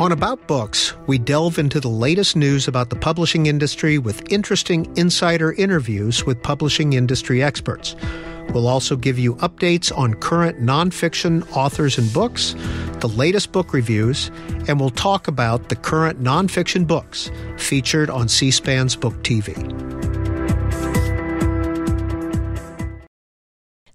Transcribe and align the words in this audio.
On 0.00 0.12
About 0.12 0.46
Books, 0.46 0.94
we 1.06 1.18
delve 1.18 1.58
into 1.58 1.78
the 1.78 1.90
latest 1.90 2.34
news 2.34 2.66
about 2.66 2.88
the 2.88 2.96
publishing 2.96 3.44
industry 3.44 3.98
with 3.98 4.32
interesting 4.32 4.90
insider 4.96 5.52
interviews 5.52 6.24
with 6.24 6.42
publishing 6.42 6.94
industry 6.94 7.42
experts. 7.42 7.94
We'll 8.54 8.66
also 8.66 8.96
give 8.96 9.18
you 9.18 9.34
updates 9.34 9.94
on 9.94 10.14
current 10.14 10.58
nonfiction 10.58 11.46
authors 11.54 11.98
and 11.98 12.10
books, 12.14 12.54
the 13.00 13.08
latest 13.08 13.52
book 13.52 13.74
reviews, 13.74 14.30
and 14.68 14.80
we'll 14.80 14.88
talk 14.88 15.28
about 15.28 15.68
the 15.68 15.76
current 15.76 16.22
nonfiction 16.22 16.86
books 16.86 17.30
featured 17.58 18.08
on 18.08 18.26
C 18.26 18.50
SPAN's 18.50 18.96
Book 18.96 19.22
TV. 19.22 19.54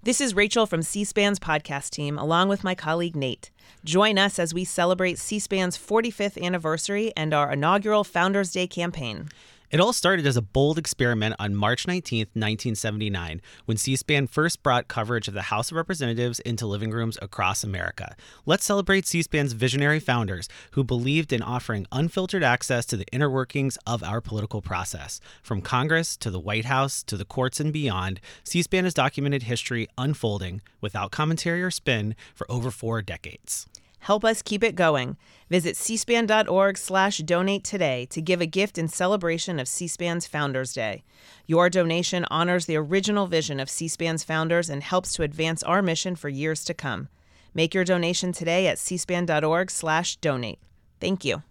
This 0.04 0.20
is 0.20 0.36
Rachel 0.36 0.66
from 0.66 0.82
C 0.82 1.02
SPAN's 1.02 1.40
podcast 1.40 1.90
team, 1.90 2.16
along 2.16 2.48
with 2.48 2.62
my 2.62 2.76
colleague 2.76 3.16
Nate. 3.16 3.50
Join 3.86 4.18
us 4.18 4.40
as 4.40 4.52
we 4.52 4.64
celebrate 4.64 5.16
C 5.16 5.38
SPAN's 5.38 5.78
45th 5.78 6.42
anniversary 6.42 7.12
and 7.16 7.32
our 7.32 7.52
inaugural 7.52 8.02
Founders 8.02 8.50
Day 8.50 8.66
campaign. 8.66 9.28
It 9.68 9.80
all 9.80 9.92
started 9.92 10.26
as 10.26 10.36
a 10.36 10.42
bold 10.42 10.78
experiment 10.78 11.34
on 11.40 11.56
March 11.56 11.88
19, 11.88 12.20
1979, 12.34 13.40
when 13.64 13.76
C 13.76 13.96
SPAN 13.96 14.28
first 14.28 14.62
brought 14.62 14.86
coverage 14.86 15.26
of 15.26 15.34
the 15.34 15.42
House 15.42 15.70
of 15.70 15.76
Representatives 15.76 16.38
into 16.40 16.66
living 16.66 16.92
rooms 16.92 17.18
across 17.20 17.64
America. 17.64 18.14
Let's 18.44 18.64
celebrate 18.64 19.06
C 19.06 19.22
SPAN's 19.22 19.54
visionary 19.54 19.98
founders 19.98 20.48
who 20.72 20.84
believed 20.84 21.32
in 21.32 21.42
offering 21.42 21.86
unfiltered 21.90 22.44
access 22.44 22.86
to 22.86 22.96
the 22.96 23.06
inner 23.12 23.28
workings 23.28 23.76
of 23.86 24.04
our 24.04 24.20
political 24.20 24.62
process. 24.62 25.20
From 25.42 25.60
Congress 25.60 26.16
to 26.18 26.30
the 26.30 26.40
White 26.40 26.66
House 26.66 27.02
to 27.02 27.16
the 27.16 27.24
courts 27.24 27.58
and 27.58 27.72
beyond, 27.72 28.20
C 28.44 28.62
SPAN 28.62 28.84
has 28.84 28.94
documented 28.94 29.44
history 29.44 29.88
unfolding 29.98 30.60
without 30.80 31.10
commentary 31.10 31.62
or 31.62 31.72
spin 31.72 32.14
for 32.34 32.50
over 32.50 32.70
four 32.70 33.02
decades. 33.02 33.66
Help 34.06 34.24
us 34.24 34.40
keep 34.40 34.62
it 34.62 34.76
going. 34.76 35.16
Visit 35.50 35.74
cspan.org 35.74 36.78
slash 36.78 37.18
donate 37.18 37.64
today 37.64 38.06
to 38.10 38.22
give 38.22 38.40
a 38.40 38.46
gift 38.46 38.78
in 38.78 38.86
celebration 38.86 39.58
of 39.58 39.66
C-SPAN's 39.66 40.28
Founders 40.28 40.72
Day. 40.72 41.02
Your 41.46 41.68
donation 41.68 42.24
honors 42.30 42.66
the 42.66 42.76
original 42.76 43.26
vision 43.26 43.58
of 43.58 43.68
C-SPAN's 43.68 44.22
founders 44.22 44.70
and 44.70 44.84
helps 44.84 45.12
to 45.14 45.24
advance 45.24 45.64
our 45.64 45.82
mission 45.82 46.14
for 46.14 46.28
years 46.28 46.64
to 46.66 46.72
come. 46.72 47.08
Make 47.52 47.74
your 47.74 47.82
donation 47.82 48.30
today 48.30 48.68
at 48.68 48.76
cspan.org 48.76 49.72
slash 49.72 50.14
donate. 50.18 50.60
Thank 51.00 51.24
you. 51.24 51.42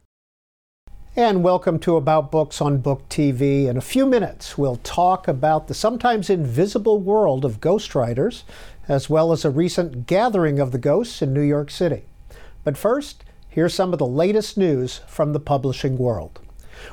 And 1.13 1.43
welcome 1.43 1.77
to 1.79 1.97
About 1.97 2.31
Books 2.31 2.61
on 2.61 2.77
Book 2.77 3.09
TV. 3.09 3.65
In 3.65 3.75
a 3.75 3.81
few 3.81 4.05
minutes, 4.05 4.57
we'll 4.57 4.77
talk 4.77 5.27
about 5.27 5.67
the 5.67 5.73
sometimes 5.73 6.29
invisible 6.29 7.01
world 7.01 7.43
of 7.43 7.59
ghostwriters, 7.59 8.43
as 8.87 9.09
well 9.09 9.33
as 9.33 9.43
a 9.43 9.49
recent 9.49 10.07
gathering 10.07 10.57
of 10.59 10.71
the 10.71 10.77
ghosts 10.77 11.21
in 11.21 11.33
New 11.33 11.41
York 11.41 11.69
City. 11.69 12.05
But 12.65 12.77
first, 12.77 13.23
here's 13.47 13.73
some 13.73 13.93
of 13.93 13.99
the 13.99 14.07
latest 14.07 14.57
news 14.57 14.99
from 15.07 15.31
the 15.31 15.39
publishing 15.39 15.97
world. 15.97 16.41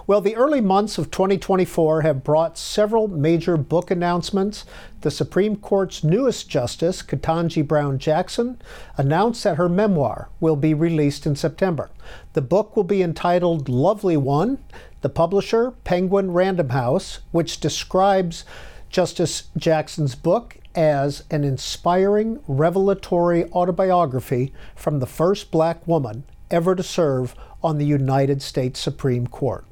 Well, 0.07 0.21
the 0.21 0.37
early 0.37 0.61
months 0.61 0.99
of 0.99 1.11
2024 1.11 2.03
have 2.03 2.23
brought 2.23 2.59
several 2.59 3.09
major 3.09 3.57
book 3.57 3.91
announcements. 3.91 4.65
The 5.01 5.11
Supreme 5.11 5.57
Court's 5.57 6.05
newest 6.05 6.49
justice, 6.49 7.03
Ketanji 7.03 7.67
Brown 7.67 7.99
Jackson, 7.99 8.61
announced 8.97 9.43
that 9.45 9.57
her 9.57 9.69
memoir 9.69 10.29
will 10.41 10.57
be 10.57 10.75
released 10.75 11.27
in 11.27 11.35
September. 11.35 11.91
The 12.35 12.43
book 12.43 12.77
will 12.77 12.85
be 12.85 13.03
entitled 13.03 13.69
Lovely 13.69 14.17
One. 14.17 14.59
The 15.01 15.09
publisher, 15.09 15.73
Penguin 15.85 16.33
Random 16.33 16.69
House, 16.69 17.21
which 17.33 17.61
describes 17.61 18.45
Justice 18.89 19.45
Jackson's 19.57 20.15
book 20.15 20.59
as 20.75 21.25
an 21.31 21.45
inspiring, 21.45 22.41
revelatory 22.47 23.45
autobiography 23.53 24.53
from 24.75 24.99
the 24.99 25.07
first 25.07 25.51
black 25.51 25.87
woman 25.87 26.25
ever 26.51 26.75
to 26.75 26.83
serve 26.83 27.35
on 27.63 27.79
the 27.79 27.87
United 27.87 28.43
States 28.43 28.81
Supreme 28.81 29.27
Court. 29.27 29.65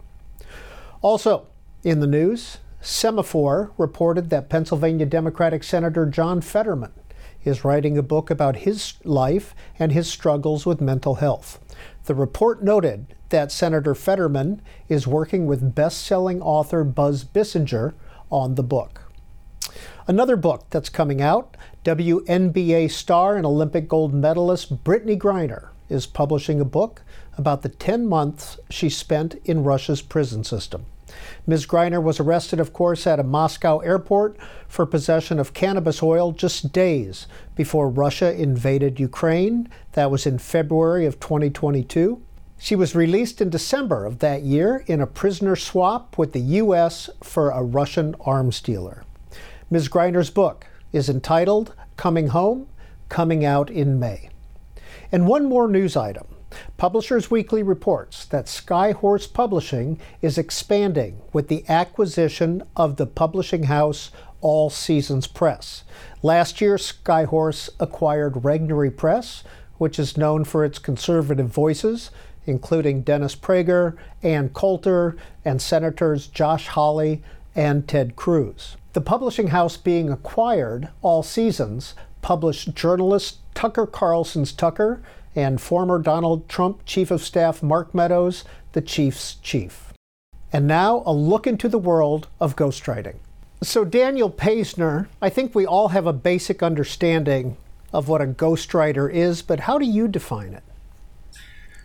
Also, 1.03 1.47
in 1.83 2.01
the 2.01 2.07
news, 2.07 2.59
Semafor 2.83 3.73
reported 3.77 4.31
that 4.31 4.49
Pennsylvania 4.49 5.07
Democratic 5.07 5.63
Senator 5.63 6.07
John 6.07 6.41
Fetterman 6.41 6.93
is 7.45 7.65
writing 7.65 7.97
a 7.97 8.03
book 8.03 8.31
about 8.31 8.57
his 8.57 8.95
life 9.05 9.55
and 9.79 9.93
his 9.93 10.09
struggles 10.09 10.67
with 10.67 10.81
mental 10.81 11.17
health. 11.17 11.59
The 12.05 12.15
report 12.15 12.63
noted 12.63 13.15
that 13.31 13.53
Senator 13.53 13.95
Fetterman 13.95 14.61
is 14.89 15.07
working 15.07 15.47
with 15.47 15.75
best 15.75 16.05
selling 16.05 16.43
author 16.43 16.85
Buzz 16.85 17.25
Bissinger 17.25 17.95
on 18.31 18.55
the 18.57 18.63
book. 18.63 19.10
Another 20.07 20.37
book 20.37 20.67
that's 20.71 20.89
coming 20.89 21.23
out 21.23 21.57
WNBA 21.85 22.91
star 22.91 23.37
and 23.37 23.47
Olympic 23.47 23.89
gold 23.89 24.13
medalist 24.13 24.85
Brittney 24.85 25.19
Griner 25.19 25.69
is 25.89 26.07
publishing 26.07 26.61
a 26.61 26.65
book 26.65 27.03
about 27.37 27.63
the 27.63 27.69
10 27.69 28.07
months 28.07 28.59
she 28.71 28.89
spent 28.89 29.35
in 29.45 29.65
Russia's 29.65 30.03
prison 30.03 30.45
system. 30.45 30.87
Ms. 31.47 31.67
Griner 31.67 32.03
was 32.03 32.21
arrested, 32.21 32.61
of 32.61 32.73
course, 32.73 33.07
at 33.07 33.19
a 33.19 33.25
Moscow 33.25 33.79
airport 33.79 34.37
for 34.69 34.87
possession 34.87 35.39
of 35.39 35.55
cannabis 35.55 36.03
oil 36.03 36.33
just 36.33 36.73
days 36.73 37.27
before 37.57 37.89
Russia 37.89 38.33
invaded 38.33 39.01
Ukraine. 39.01 39.69
That 39.93 40.11
was 40.11 40.27
in 40.27 40.39
February 40.39 41.07
of 41.07 41.19
2022. 41.19 42.23
She 42.59 42.77
was 42.77 42.95
released 42.95 43.41
in 43.41 43.51
December 43.51 44.05
of 44.05 44.19
that 44.19 44.43
year 44.43 44.85
in 44.87 45.01
a 45.01 45.07
prisoner 45.07 45.57
swap 45.57 46.19
with 46.19 46.33
the 46.33 46.41
U.S. 46.41 47.09
for 47.23 47.51
a 47.51 47.63
Russian 47.63 48.15
arms 48.21 48.61
dealer. 48.61 49.03
Ms. 49.73 49.89
Griner's 49.89 50.31
book 50.31 50.67
is 50.93 51.09
entitled 51.09 51.77
Coming 51.97 52.29
Home, 52.29 52.67
coming 53.09 53.45
out 53.45 53.71
in 53.71 54.01
May. 54.01 54.29
And 55.13 55.29
one 55.29 55.45
more 55.45 55.69
news 55.69 55.97
item. 55.97 56.27
Publishers 56.77 57.31
Weekly 57.31 57.63
reports 57.63 58.25
that 58.25 58.47
Skyhorse 58.47 59.33
Publishing 59.33 60.01
is 60.21 60.37
expanding 60.37 61.23
with 61.33 61.47
the 61.47 61.65
acquisition 61.69 62.65
of 62.75 62.97
the 62.97 63.07
publishing 63.07 63.65
house 63.65 64.11
All 64.41 64.71
Seasons 64.71 65.29
Press. 65.29 65.85
Last 66.21 66.61
year, 66.61 66.75
Skyhorse 66.75 67.71
acquired 67.79 68.35
Regnery 68.35 68.91
Press, 68.97 69.45
which 69.79 70.01
is 70.01 70.17
known 70.17 70.43
for 70.43 70.65
its 70.65 70.81
conservative 70.81 71.47
voices, 71.47 72.11
including 72.45 73.03
Dennis 73.03 73.37
Prager, 73.37 73.97
Ann 74.21 74.49
Coulter, 74.49 75.17
and 75.45 75.63
Senators 75.63 76.27
Josh 76.27 76.67
Hawley 76.67 77.23
and 77.55 77.87
Ted 77.87 78.17
Cruz. 78.17 78.77
The 78.93 79.01
publishing 79.01 79.49
house 79.49 79.77
being 79.77 80.11
acquired, 80.11 80.89
All 81.01 81.23
Seasons, 81.23 81.95
published 82.23 82.75
journalist 82.75 83.39
Tucker 83.55 83.87
Carlson's 83.87 84.53
Tucker 84.53 85.01
and 85.37 85.61
former 85.61 86.01
Donald 86.01 86.49
Trump 86.49 86.85
Chief 86.87 87.13
of 87.13 87.23
Staff 87.23 87.63
Mark 87.63 87.95
Meadows, 87.95 88.45
the 88.73 88.81
Chief's 88.81 89.37
chief. 89.37 89.93
And 90.53 90.67
now 90.67 91.05
a 91.07 91.13
look 91.13 91.47
into 91.47 91.69
the 91.69 91.79
world 91.79 92.27
of 92.41 92.57
ghostwriting. 92.57 93.17
So, 93.63 93.85
Daniel 93.85 94.31
Paisner, 94.31 95.07
I 95.23 95.29
think 95.29 95.55
we 95.55 95.67
all 95.67 95.89
have 95.89 96.07
a 96.07 96.13
basic 96.13 96.61
understanding 96.61 97.57
of 97.93 98.09
what 98.09 98.21
a 98.21 98.27
ghostwriter 98.27 99.13
is, 99.13 99.41
but 99.41 99.61
how 99.61 99.79
do 99.79 99.85
you 99.85 100.09
define 100.09 100.55
it? 100.55 100.65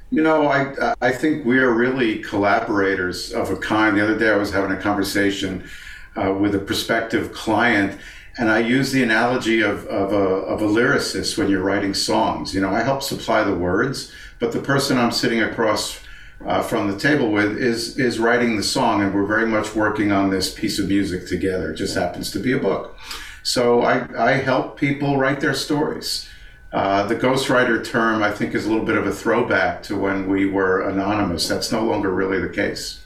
You 0.09 0.23
know, 0.23 0.47
I 0.47 0.95
I 1.01 1.11
think 1.11 1.45
we 1.45 1.59
are 1.59 1.71
really 1.71 2.19
collaborators 2.19 3.31
of 3.33 3.51
a 3.51 3.57
kind. 3.57 3.97
The 3.97 4.03
other 4.03 4.17
day 4.17 4.29
I 4.29 4.37
was 4.37 4.51
having 4.51 4.71
a 4.71 4.81
conversation 4.81 5.67
uh, 6.15 6.33
with 6.33 6.55
a 6.55 6.59
prospective 6.59 7.33
client. 7.33 7.99
And 8.37 8.49
I 8.49 8.59
use 8.59 8.91
the 8.91 9.03
analogy 9.03 9.61
of, 9.61 9.85
of, 9.87 10.11
a, 10.11 10.15
of 10.17 10.61
a 10.61 10.65
lyricist 10.67 11.37
when 11.37 11.49
you're 11.49 11.63
writing 11.63 11.93
songs. 11.93 12.53
You 12.53 12.61
know, 12.61 12.69
I 12.69 12.83
help 12.83 13.01
supply 13.01 13.43
the 13.43 13.55
words, 13.55 14.11
but 14.39 14.51
the 14.51 14.59
person 14.59 14.97
I'm 14.97 15.11
sitting 15.11 15.41
across 15.41 16.01
uh, 16.45 16.61
from 16.61 16.91
the 16.91 16.99
table 16.99 17.31
with 17.31 17.57
is 17.57 17.97
is 17.97 18.19
writing 18.19 18.57
the 18.57 18.63
song, 18.63 19.01
and 19.01 19.13
we're 19.13 19.25
very 19.25 19.47
much 19.47 19.73
working 19.73 20.11
on 20.11 20.29
this 20.29 20.53
piece 20.53 20.79
of 20.79 20.89
music 20.89 21.27
together. 21.27 21.71
It 21.71 21.77
just 21.77 21.95
happens 21.95 22.29
to 22.31 22.39
be 22.39 22.51
a 22.51 22.59
book. 22.59 22.97
So 23.41 23.83
I, 23.83 24.07
I 24.17 24.31
help 24.33 24.77
people 24.77 25.17
write 25.17 25.39
their 25.39 25.53
stories. 25.53 26.27
Uh, 26.73 27.05
the 27.05 27.15
ghostwriter 27.15 27.83
term, 27.83 28.21
I 28.21 28.31
think, 28.31 28.53
is 28.53 28.65
a 28.65 28.69
little 28.69 28.85
bit 28.85 28.97
of 28.97 29.07
a 29.07 29.13
throwback 29.13 29.81
to 29.83 29.95
when 29.95 30.27
we 30.27 30.45
were 30.45 30.89
anonymous. 30.89 31.47
That's 31.47 31.71
no 31.71 31.85
longer 31.85 32.11
really 32.11 32.39
the 32.39 32.49
case. 32.49 33.04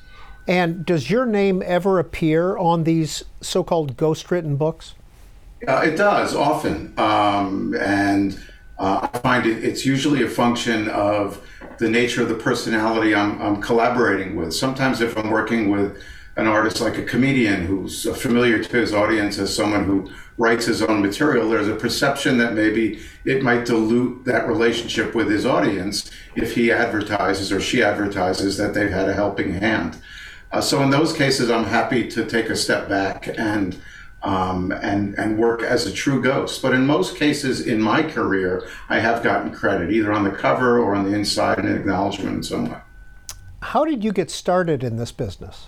And 0.49 0.83
does 0.83 1.11
your 1.11 1.27
name 1.27 1.61
ever 1.63 1.99
appear 1.99 2.57
on 2.57 2.83
these 2.83 3.23
so 3.39 3.63
called 3.63 3.95
ghost 3.95 4.31
written 4.31 4.55
books? 4.55 4.95
Uh, 5.67 5.81
it 5.85 5.95
does 5.95 6.33
often. 6.35 6.91
Um, 6.97 7.75
and 7.79 8.39
uh, 8.79 9.07
I 9.13 9.17
find 9.19 9.45
it, 9.45 9.63
it's 9.63 9.85
usually 9.85 10.23
a 10.23 10.27
function 10.27 10.89
of 10.89 11.39
the 11.77 11.87
nature 11.87 12.23
of 12.23 12.29
the 12.29 12.35
personality 12.35 13.13
I'm, 13.13 13.39
I'm, 13.39 13.61
collaborating 13.61 14.35
with. 14.35 14.51
Sometimes, 14.51 15.01
if 15.01 15.15
I'm 15.19 15.29
working 15.29 15.69
with 15.69 16.01
an 16.35 16.47
artist 16.47 16.81
like 16.81 16.97
a 16.97 17.03
comedian 17.03 17.67
who's 17.67 18.09
familiar 18.19 18.63
to 18.63 18.77
his 18.77 18.91
audience 18.91 19.37
as 19.37 19.55
someone 19.55 19.83
who 19.83 20.11
writes 20.39 20.65
his 20.65 20.81
own 20.81 20.99
material, 21.03 21.47
there's 21.47 21.67
a 21.67 21.75
perception 21.75 22.39
that 22.39 22.53
maybe 22.53 22.99
it 23.23 23.43
might 23.43 23.65
dilute 23.65 24.25
that 24.25 24.47
relationship 24.47 25.13
with 25.13 25.29
his 25.29 25.45
audience 25.45 26.09
if 26.35 26.55
he 26.55 26.71
advertises 26.71 27.51
or 27.51 27.61
she 27.61 27.83
advertises 27.83 28.57
that 28.57 28.73
they've 28.73 28.89
had 28.89 29.07
a 29.07 29.13
helping 29.13 29.53
hand. 29.53 29.95
Uh, 30.51 30.61
so 30.61 30.81
in 30.81 30.89
those 30.89 31.13
cases, 31.13 31.51
I'm 31.51 31.65
happy 31.65 32.07
to 32.09 32.25
take 32.25 32.49
a 32.49 32.55
step 32.55 32.89
back 32.89 33.27
and 33.37 33.79
um, 34.21 34.71
and 34.71 35.17
and 35.17 35.37
work 35.37 35.61
as 35.61 35.85
a 35.85 35.93
true 35.93 36.21
ghost. 36.21 36.61
But 36.61 36.73
in 36.73 36.85
most 36.85 37.15
cases 37.17 37.65
in 37.65 37.81
my 37.81 38.03
career, 38.03 38.67
I 38.89 38.99
have 38.99 39.23
gotten 39.23 39.51
credit 39.51 39.91
either 39.91 40.11
on 40.11 40.23
the 40.23 40.31
cover 40.31 40.79
or 40.79 40.95
on 40.95 41.09
the 41.09 41.15
inside, 41.15 41.59
an 41.59 41.73
acknowledgement 41.73 42.37
in 42.37 42.43
some 42.43 42.69
way. 42.69 42.77
How 43.61 43.85
did 43.85 44.03
you 44.03 44.11
get 44.11 44.31
started 44.31 44.83
in 44.83 44.97
this 44.97 45.11
business? 45.11 45.67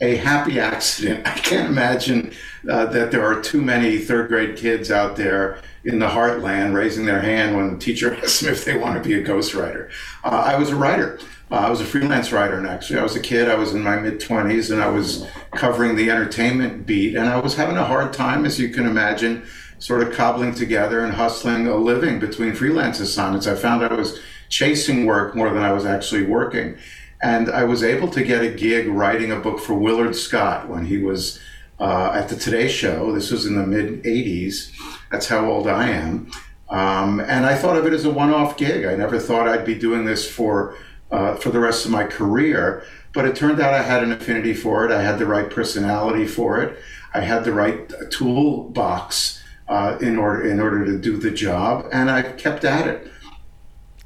A 0.00 0.16
happy 0.16 0.60
accident. 0.60 1.26
I 1.26 1.38
can't 1.38 1.68
imagine 1.68 2.32
uh, 2.68 2.86
that 2.86 3.10
there 3.10 3.24
are 3.24 3.40
too 3.40 3.62
many 3.62 3.98
third 3.98 4.28
grade 4.28 4.56
kids 4.56 4.90
out 4.90 5.16
there 5.16 5.58
in 5.84 6.00
the 6.00 6.08
heartland 6.08 6.74
raising 6.74 7.06
their 7.06 7.20
hand 7.20 7.56
when 7.56 7.72
the 7.72 7.78
teacher 7.78 8.14
asks 8.22 8.40
them 8.40 8.52
if 8.52 8.64
they 8.64 8.76
want 8.76 9.02
to 9.02 9.08
be 9.08 9.14
a 9.14 9.24
ghostwriter. 9.24 9.90
Uh, 10.22 10.42
I 10.46 10.56
was 10.56 10.70
a 10.70 10.76
writer. 10.76 11.18
Uh, 11.50 11.54
I 11.54 11.70
was 11.70 11.80
a 11.80 11.84
freelance 11.84 12.32
writer, 12.32 12.58
and 12.58 12.66
actually, 12.66 12.98
I 12.98 13.02
was 13.04 13.14
a 13.14 13.20
kid. 13.20 13.48
I 13.48 13.54
was 13.54 13.72
in 13.72 13.82
my 13.82 13.96
mid 13.96 14.20
20s, 14.20 14.72
and 14.72 14.82
I 14.82 14.88
was 14.88 15.26
covering 15.52 15.94
the 15.94 16.10
entertainment 16.10 16.86
beat, 16.86 17.14
and 17.14 17.28
I 17.28 17.38
was 17.38 17.54
having 17.54 17.76
a 17.76 17.84
hard 17.84 18.12
time, 18.12 18.44
as 18.44 18.58
you 18.58 18.68
can 18.70 18.84
imagine, 18.84 19.44
sort 19.78 20.02
of 20.02 20.12
cobbling 20.12 20.54
together 20.54 21.04
and 21.04 21.14
hustling 21.14 21.68
a 21.68 21.76
living 21.76 22.18
between 22.18 22.54
freelance 22.54 22.98
assignments. 22.98 23.46
I 23.46 23.54
found 23.54 23.84
I 23.84 23.94
was 23.94 24.18
chasing 24.48 25.06
work 25.06 25.34
more 25.34 25.50
than 25.50 25.62
I 25.62 25.72
was 25.72 25.86
actually 25.86 26.24
working. 26.24 26.76
And 27.22 27.48
I 27.50 27.64
was 27.64 27.82
able 27.82 28.08
to 28.08 28.22
get 28.22 28.42
a 28.42 28.50
gig 28.50 28.88
writing 28.88 29.32
a 29.32 29.36
book 29.36 29.60
for 29.60 29.74
Willard 29.74 30.14
Scott 30.14 30.68
when 30.68 30.84
he 30.84 30.98
was 30.98 31.40
uh, 31.80 32.12
at 32.14 32.28
the 32.28 32.36
Today 32.36 32.68
Show. 32.68 33.12
This 33.12 33.30
was 33.30 33.46
in 33.46 33.56
the 33.56 33.66
mid 33.66 34.02
80s. 34.02 34.72
That's 35.10 35.26
how 35.26 35.50
old 35.50 35.66
I 35.66 35.88
am. 35.88 36.30
Um, 36.68 37.20
and 37.20 37.46
I 37.46 37.54
thought 37.54 37.76
of 37.76 37.86
it 37.86 37.92
as 37.92 38.04
a 38.04 38.10
one 38.10 38.30
off 38.30 38.56
gig. 38.56 38.84
I 38.84 38.96
never 38.96 39.18
thought 39.18 39.48
I'd 39.48 39.64
be 39.64 39.74
doing 39.74 40.04
this 40.04 40.28
for, 40.30 40.76
uh, 41.10 41.36
for 41.36 41.50
the 41.50 41.60
rest 41.60 41.84
of 41.84 41.90
my 41.90 42.04
career. 42.04 42.84
But 43.12 43.24
it 43.24 43.36
turned 43.36 43.60
out 43.60 43.72
I 43.72 43.82
had 43.82 44.02
an 44.02 44.12
affinity 44.12 44.54
for 44.54 44.84
it. 44.84 44.90
I 44.90 45.02
had 45.02 45.18
the 45.18 45.26
right 45.26 45.48
personality 45.48 46.26
for 46.26 46.60
it. 46.60 46.78
I 47.14 47.20
had 47.20 47.44
the 47.44 47.52
right 47.52 47.90
toolbox 48.10 49.42
uh, 49.68 49.98
in 50.00 50.18
order 50.18 50.46
in 50.46 50.60
order 50.60 50.84
to 50.84 50.98
do 50.98 51.16
the 51.16 51.30
job, 51.30 51.86
and 51.92 52.10
I 52.10 52.22
kept 52.22 52.64
at 52.64 52.86
it. 52.86 53.10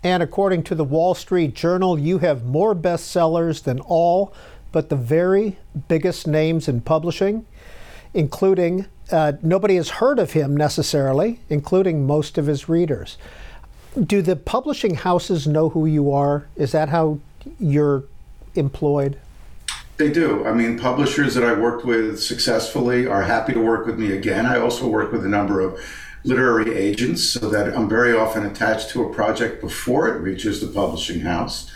And 0.03 0.23
according 0.23 0.63
to 0.65 0.75
the 0.75 0.85
Wall 0.85 1.15
Street 1.15 1.55
Journal, 1.55 1.99
you 1.99 2.19
have 2.19 2.45
more 2.45 2.75
bestsellers 2.75 3.63
than 3.65 3.81
all 3.81 4.33
but 4.73 4.89
the 4.89 4.97
very 4.97 5.59
biggest 5.89 6.27
names 6.27 6.69
in 6.69 6.81
publishing, 6.81 7.47
including 8.15 8.87
uh, 9.11 9.33
nobody 9.43 9.77
has 9.77 9.91
heard 9.91 10.19
of 10.19 10.33
him 10.33 10.57
necessarily, 10.57 11.41
including 11.49 12.07
most 12.07 12.39
of 12.39 12.47
his 12.47 12.69
readers. 12.69 13.19
Do 13.99 14.23
the 14.23 14.37
publishing 14.37 14.95
houses 14.95 15.47
know 15.47 15.71
who 15.71 15.85
you 15.85 16.13
are? 16.13 16.47
Is 16.55 16.73
that 16.73 16.91
how 16.91 17.19
you're 17.59 18.05
employed? 18.55 19.19
They 19.97 20.11
do. 20.11 20.47
I 20.47 20.53
mean, 20.53 20.79
publishers 20.79 21.35
that 21.35 21.45
I 21.45 21.53
worked 21.53 21.85
with 21.85 22.23
successfully 22.23 23.07
are 23.07 23.23
happy 23.23 23.53
to 23.53 23.61
work 23.61 23.87
with 23.87 23.99
me 23.99 24.13
again. 24.13 24.47
I 24.47 24.59
also 24.59 24.87
work 24.87 25.13
with 25.13 25.25
a 25.25 25.29
number 25.29 25.61
of 25.61 25.79
literary 26.25 26.75
agents 26.75 27.25
so 27.25 27.51
that 27.51 27.77
I'm 27.77 27.89
very 27.89 28.17
often 28.17 28.47
attached 28.47 28.91
to 28.91 29.05
a 29.05 29.13
project 29.13 29.61
before 29.61 30.09
it 30.09 30.21
reaches 30.21 30.61
the 30.61 30.69
publishing 30.69 31.21
house. 31.21 31.71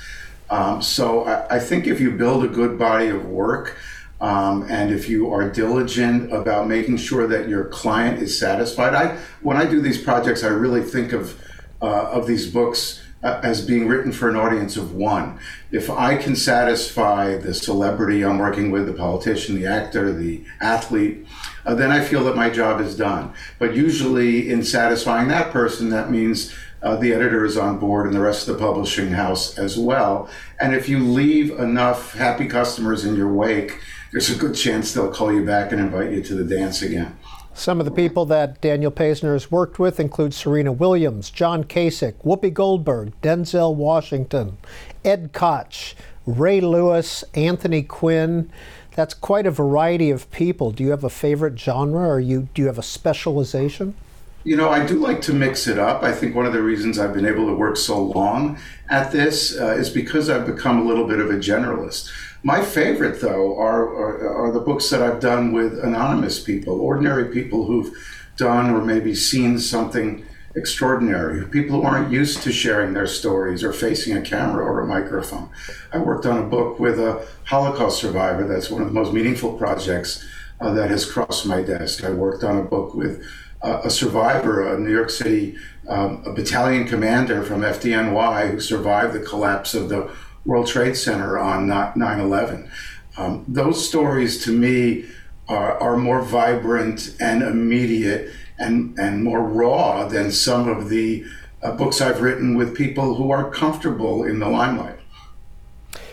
Um, 0.50 0.82
so 0.82 1.24
I, 1.24 1.56
I, 1.56 1.58
think 1.58 1.86
if 1.86 2.00
you 2.00 2.10
build 2.10 2.44
a 2.44 2.48
good 2.48 2.78
body 2.78 3.08
of 3.08 3.24
work 3.26 3.76
um, 4.20 4.66
and 4.68 4.92
if 4.92 5.08
you 5.08 5.32
are 5.32 5.48
diligent 5.48 6.32
about 6.32 6.68
making 6.68 6.98
sure 6.98 7.26
that 7.26 7.48
your 7.48 7.64
client 7.64 8.22
is 8.22 8.38
satisfied, 8.38 8.94
I 8.94 9.16
when 9.40 9.56
I 9.56 9.64
do 9.64 9.80
these 9.80 10.00
projects, 10.00 10.44
I 10.44 10.48
really 10.48 10.82
think 10.82 11.12
of 11.12 11.40
uh, 11.80 12.10
of 12.10 12.26
these 12.26 12.50
books 12.50 13.00
uh, 13.22 13.40
as 13.42 13.66
being 13.66 13.88
written 13.88 14.12
for 14.12 14.28
an 14.28 14.36
audience 14.36 14.76
of 14.76 14.94
one. 14.94 15.38
If 15.70 15.88
I 15.88 16.16
can 16.16 16.36
satisfy 16.36 17.36
the 17.36 17.54
celebrity 17.54 18.22
I'm 18.22 18.38
working 18.38 18.70
with, 18.70 18.86
the 18.86 18.92
politician, 18.92 19.54
the 19.54 19.66
actor, 19.66 20.12
the 20.12 20.44
athlete, 20.60 21.26
uh, 21.64 21.74
then 21.74 21.90
I 21.90 22.04
feel 22.04 22.22
that 22.24 22.36
my 22.36 22.50
job 22.50 22.80
is 22.80 22.96
done. 22.96 23.32
But 23.58 23.74
usually, 23.74 24.50
in 24.50 24.62
satisfying 24.62 25.28
that 25.28 25.50
person, 25.50 25.88
that 25.88 26.10
means 26.10 26.54
uh, 26.82 26.96
the 26.96 27.14
editor 27.14 27.46
is 27.46 27.56
on 27.56 27.78
board 27.78 28.06
and 28.06 28.14
the 28.14 28.20
rest 28.20 28.46
of 28.46 28.54
the 28.54 28.64
publishing 28.64 29.12
house 29.12 29.58
as 29.58 29.78
well. 29.78 30.28
And 30.60 30.74
if 30.74 30.86
you 30.86 30.98
leave 30.98 31.50
enough 31.58 32.12
happy 32.12 32.46
customers 32.46 33.06
in 33.06 33.16
your 33.16 33.32
wake, 33.32 33.80
there's 34.12 34.30
a 34.30 34.36
good 34.36 34.54
chance 34.54 34.92
they'll 34.92 35.10
call 35.10 35.32
you 35.32 35.44
back 35.44 35.72
and 35.72 35.80
invite 35.80 36.12
you 36.12 36.22
to 36.22 36.34
the 36.34 36.44
dance 36.44 36.82
again. 36.82 37.18
Some 37.56 37.78
of 37.78 37.84
the 37.84 37.92
people 37.92 38.26
that 38.26 38.60
Daniel 38.60 38.90
Paisner 38.90 39.32
has 39.32 39.48
worked 39.48 39.78
with 39.78 40.00
include 40.00 40.34
Serena 40.34 40.72
Williams, 40.72 41.30
John 41.30 41.62
Kasich, 41.62 42.14
Whoopi 42.24 42.52
Goldberg, 42.52 43.12
Denzel 43.22 43.76
Washington, 43.76 44.58
Ed 45.04 45.32
Koch, 45.32 45.94
Ray 46.26 46.60
Lewis, 46.60 47.22
Anthony 47.32 47.82
Quinn. 47.82 48.50
That's 48.96 49.14
quite 49.14 49.46
a 49.46 49.52
variety 49.52 50.10
of 50.10 50.30
people. 50.32 50.72
Do 50.72 50.82
you 50.82 50.90
have 50.90 51.04
a 51.04 51.10
favorite 51.10 51.58
genre 51.58 52.08
or 52.08 52.18
you 52.18 52.48
do 52.54 52.62
you 52.62 52.66
have 52.66 52.78
a 52.78 52.82
specialization? 52.82 53.94
You 54.42 54.56
know, 54.56 54.68
I 54.68 54.84
do 54.84 54.98
like 54.98 55.22
to 55.22 55.32
mix 55.32 55.68
it 55.68 55.78
up. 55.78 56.02
I 56.02 56.12
think 56.12 56.34
one 56.34 56.46
of 56.46 56.52
the 56.52 56.62
reasons 56.62 56.98
I've 56.98 57.14
been 57.14 57.24
able 57.24 57.46
to 57.46 57.54
work 57.54 57.76
so 57.76 58.02
long 58.02 58.58
at 58.90 59.10
this 59.12 59.58
uh, 59.58 59.74
is 59.74 59.88
because 59.88 60.28
I've 60.28 60.44
become 60.44 60.80
a 60.80 60.84
little 60.84 61.06
bit 61.06 61.20
of 61.20 61.30
a 61.30 61.34
generalist. 61.34 62.10
My 62.46 62.62
favorite, 62.62 63.22
though, 63.22 63.56
are, 63.58 63.88
are, 63.88 64.48
are 64.48 64.52
the 64.52 64.60
books 64.60 64.90
that 64.90 65.00
I've 65.00 65.18
done 65.18 65.52
with 65.52 65.82
anonymous 65.82 66.38
people, 66.38 66.78
ordinary 66.78 67.32
people 67.32 67.64
who've 67.64 67.96
done 68.36 68.68
or 68.68 68.84
maybe 68.84 69.14
seen 69.14 69.58
something 69.58 70.26
extraordinary, 70.54 71.46
people 71.46 71.80
who 71.80 71.86
aren't 71.86 72.12
used 72.12 72.42
to 72.42 72.52
sharing 72.52 72.92
their 72.92 73.06
stories 73.06 73.64
or 73.64 73.72
facing 73.72 74.14
a 74.14 74.20
camera 74.20 74.62
or 74.62 74.82
a 74.82 74.86
microphone. 74.86 75.48
I 75.90 75.96
worked 75.98 76.26
on 76.26 76.36
a 76.36 76.46
book 76.46 76.78
with 76.78 77.00
a 77.00 77.26
Holocaust 77.44 77.98
survivor. 77.98 78.46
That's 78.46 78.70
one 78.70 78.82
of 78.82 78.88
the 78.88 78.94
most 78.94 79.14
meaningful 79.14 79.54
projects 79.56 80.22
uh, 80.60 80.74
that 80.74 80.90
has 80.90 81.10
crossed 81.10 81.46
my 81.46 81.62
desk. 81.62 82.04
I 82.04 82.10
worked 82.10 82.44
on 82.44 82.58
a 82.58 82.62
book 82.62 82.94
with 82.94 83.24
uh, 83.62 83.80
a 83.84 83.90
survivor, 83.90 84.74
a 84.74 84.78
New 84.78 84.92
York 84.92 85.08
City 85.08 85.56
um, 85.88 86.22
battalion 86.34 86.86
commander 86.86 87.42
from 87.42 87.62
FDNY 87.62 88.50
who 88.50 88.60
survived 88.60 89.14
the 89.14 89.20
collapse 89.20 89.74
of 89.74 89.88
the 89.88 90.10
World 90.44 90.66
Trade 90.66 90.96
Center 90.96 91.38
on 91.38 91.66
9 91.68 92.20
11. 92.20 92.70
Um, 93.16 93.44
those 93.46 93.86
stories 93.86 94.44
to 94.44 94.52
me 94.52 95.06
are, 95.48 95.78
are 95.78 95.96
more 95.96 96.22
vibrant 96.22 97.16
and 97.20 97.42
immediate 97.42 98.32
and, 98.58 98.98
and 98.98 99.22
more 99.22 99.42
raw 99.42 100.06
than 100.06 100.30
some 100.30 100.68
of 100.68 100.88
the 100.88 101.24
uh, 101.62 101.72
books 101.72 102.00
I've 102.00 102.20
written 102.20 102.56
with 102.56 102.76
people 102.76 103.14
who 103.14 103.30
are 103.30 103.50
comfortable 103.50 104.24
in 104.24 104.38
the 104.38 104.48
limelight. 104.48 104.98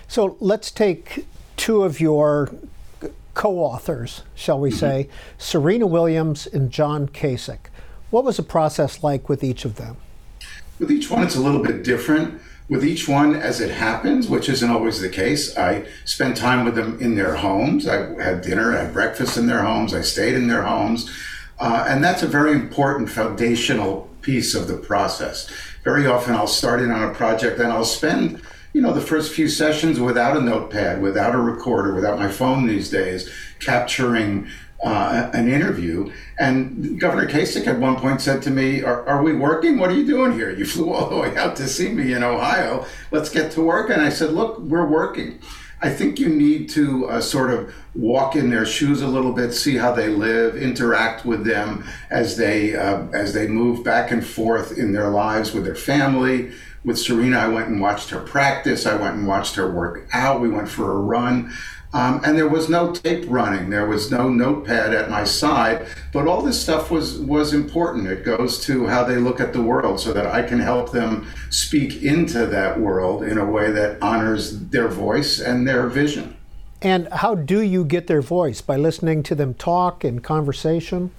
So 0.07 0.37
let's 0.39 0.71
take 0.71 1.25
two 1.57 1.83
of 1.83 1.99
your 1.99 2.53
co 3.33 3.59
authors, 3.59 4.23
shall 4.35 4.59
we 4.59 4.69
mm-hmm. 4.69 4.79
say, 4.79 5.09
Serena 5.37 5.87
Williams 5.87 6.47
and 6.47 6.71
John 6.71 7.07
Kasich. 7.07 7.67
What 8.09 8.23
was 8.23 8.37
the 8.37 8.43
process 8.43 9.03
like 9.03 9.29
with 9.29 9.43
each 9.43 9.65
of 9.65 9.75
them? 9.75 9.97
With 10.79 10.91
each 10.91 11.09
one, 11.09 11.23
it's 11.23 11.35
a 11.35 11.41
little 11.41 11.63
bit 11.63 11.83
different 11.83 12.41
with 12.71 12.85
each 12.85 13.05
one 13.05 13.35
as 13.35 13.59
it 13.59 13.69
happens, 13.69 14.29
which 14.29 14.47
isn't 14.47 14.71
always 14.71 15.01
the 15.01 15.09
case. 15.09 15.57
I 15.57 15.85
spent 16.05 16.37
time 16.37 16.63
with 16.63 16.73
them 16.73 16.97
in 17.01 17.15
their 17.15 17.35
homes. 17.35 17.85
I 17.85 18.13
had 18.23 18.41
dinner, 18.41 18.73
I 18.73 18.83
had 18.83 18.93
breakfast 18.93 19.35
in 19.35 19.45
their 19.45 19.61
homes, 19.61 19.93
I 19.93 19.99
stayed 19.99 20.35
in 20.35 20.47
their 20.47 20.63
homes. 20.63 21.11
Uh, 21.59 21.85
and 21.89 22.01
that's 22.01 22.23
a 22.23 22.27
very 22.27 22.53
important 22.53 23.09
foundational 23.09 24.09
piece 24.21 24.55
of 24.55 24.69
the 24.69 24.77
process. 24.77 25.51
Very 25.83 26.07
often 26.07 26.33
I'll 26.33 26.47
start 26.47 26.81
in 26.81 26.91
on 26.91 27.09
a 27.09 27.13
project 27.13 27.59
and 27.59 27.73
I'll 27.73 27.83
spend, 27.83 28.41
you 28.71 28.81
know, 28.81 28.93
the 28.93 29.01
first 29.01 29.33
few 29.33 29.49
sessions 29.49 29.99
without 29.99 30.37
a 30.37 30.41
notepad, 30.41 31.01
without 31.01 31.35
a 31.35 31.39
recorder, 31.39 31.93
without 31.93 32.17
my 32.17 32.29
phone 32.29 32.67
these 32.67 32.89
days, 32.89 33.29
capturing 33.59 34.47
uh, 34.83 35.29
an 35.33 35.47
interview. 35.47 36.11
And 36.39 36.99
Governor 36.99 37.27
Kasich 37.27 37.67
at 37.67 37.79
one 37.79 37.97
point 37.97 38.21
said 38.21 38.41
to 38.43 38.49
me, 38.49 38.81
are, 38.81 39.07
are, 39.07 39.21
we 39.21 39.33
working? 39.33 39.77
What 39.77 39.91
are 39.91 39.95
you 39.95 40.05
doing 40.05 40.33
here? 40.33 40.49
You 40.49 40.65
flew 40.65 40.91
all 40.91 41.09
the 41.09 41.17
way 41.17 41.35
out 41.37 41.55
to 41.57 41.67
see 41.67 41.89
me 41.89 42.13
in 42.13 42.23
Ohio. 42.23 42.85
Let's 43.11 43.29
get 43.29 43.51
to 43.53 43.61
work. 43.61 43.89
And 43.89 44.01
I 44.01 44.09
said, 44.09 44.31
Look, 44.31 44.59
we're 44.59 44.87
working. 44.87 45.39
I 45.83 45.89
think 45.89 46.19
you 46.19 46.29
need 46.29 46.69
to 46.71 47.07
uh, 47.09 47.21
sort 47.21 47.49
of 47.49 47.73
walk 47.95 48.35
in 48.35 48.51
their 48.51 48.67
shoes 48.67 49.01
a 49.01 49.07
little 49.07 49.33
bit, 49.33 49.51
see 49.51 49.77
how 49.77 49.91
they 49.91 50.09
live, 50.09 50.55
interact 50.55 51.25
with 51.25 51.43
them 51.43 51.83
as 52.11 52.37
they 52.37 52.75
uh, 52.75 53.07
as 53.13 53.33
they 53.33 53.47
move 53.47 53.83
back 53.83 54.11
and 54.11 54.25
forth 54.25 54.77
in 54.77 54.91
their 54.91 55.09
lives 55.09 55.53
with 55.53 55.65
their 55.65 55.75
family. 55.75 56.51
With 56.83 56.97
Serena, 56.97 57.37
I 57.37 57.47
went 57.47 57.67
and 57.67 57.79
watched 57.79 58.09
her 58.09 58.19
practice. 58.19 58.85
I 58.85 58.95
went 58.95 59.15
and 59.15 59.27
watched 59.27 59.55
her 59.55 59.69
work 59.71 60.07
out. 60.13 60.41
We 60.41 60.49
went 60.49 60.69
for 60.69 60.91
a 60.91 60.99
run. 60.99 61.51
Um, 61.93 62.21
and 62.23 62.37
there 62.37 62.47
was 62.47 62.69
no 62.69 62.93
tape 62.93 63.25
running. 63.27 63.69
There 63.69 63.85
was 63.85 64.11
no 64.11 64.29
notepad 64.29 64.93
at 64.93 65.09
my 65.09 65.25
side. 65.25 65.87
But 66.13 66.27
all 66.27 66.41
this 66.41 66.61
stuff 66.61 66.89
was 66.89 67.19
was 67.19 67.53
important. 67.53 68.07
It 68.07 68.23
goes 68.23 68.63
to 68.65 68.87
how 68.87 69.03
they 69.03 69.17
look 69.17 69.39
at 69.41 69.51
the 69.51 69.61
world, 69.61 69.99
so 69.99 70.13
that 70.13 70.27
I 70.27 70.41
can 70.43 70.59
help 70.59 70.91
them 70.91 71.27
speak 71.49 72.01
into 72.01 72.45
that 72.45 72.79
world 72.79 73.23
in 73.23 73.37
a 73.37 73.45
way 73.45 73.71
that 73.71 74.01
honors 74.01 74.57
their 74.69 74.87
voice 74.87 75.39
and 75.39 75.67
their 75.67 75.87
vision. 75.87 76.37
And 76.81 77.07
how 77.09 77.35
do 77.35 77.61
you 77.61 77.83
get 77.83 78.07
their 78.07 78.21
voice 78.21 78.61
by 78.61 78.75
listening 78.75 79.21
to 79.23 79.35
them 79.35 79.53
talk 79.53 80.03
in 80.03 80.19
conversation? 80.19 81.11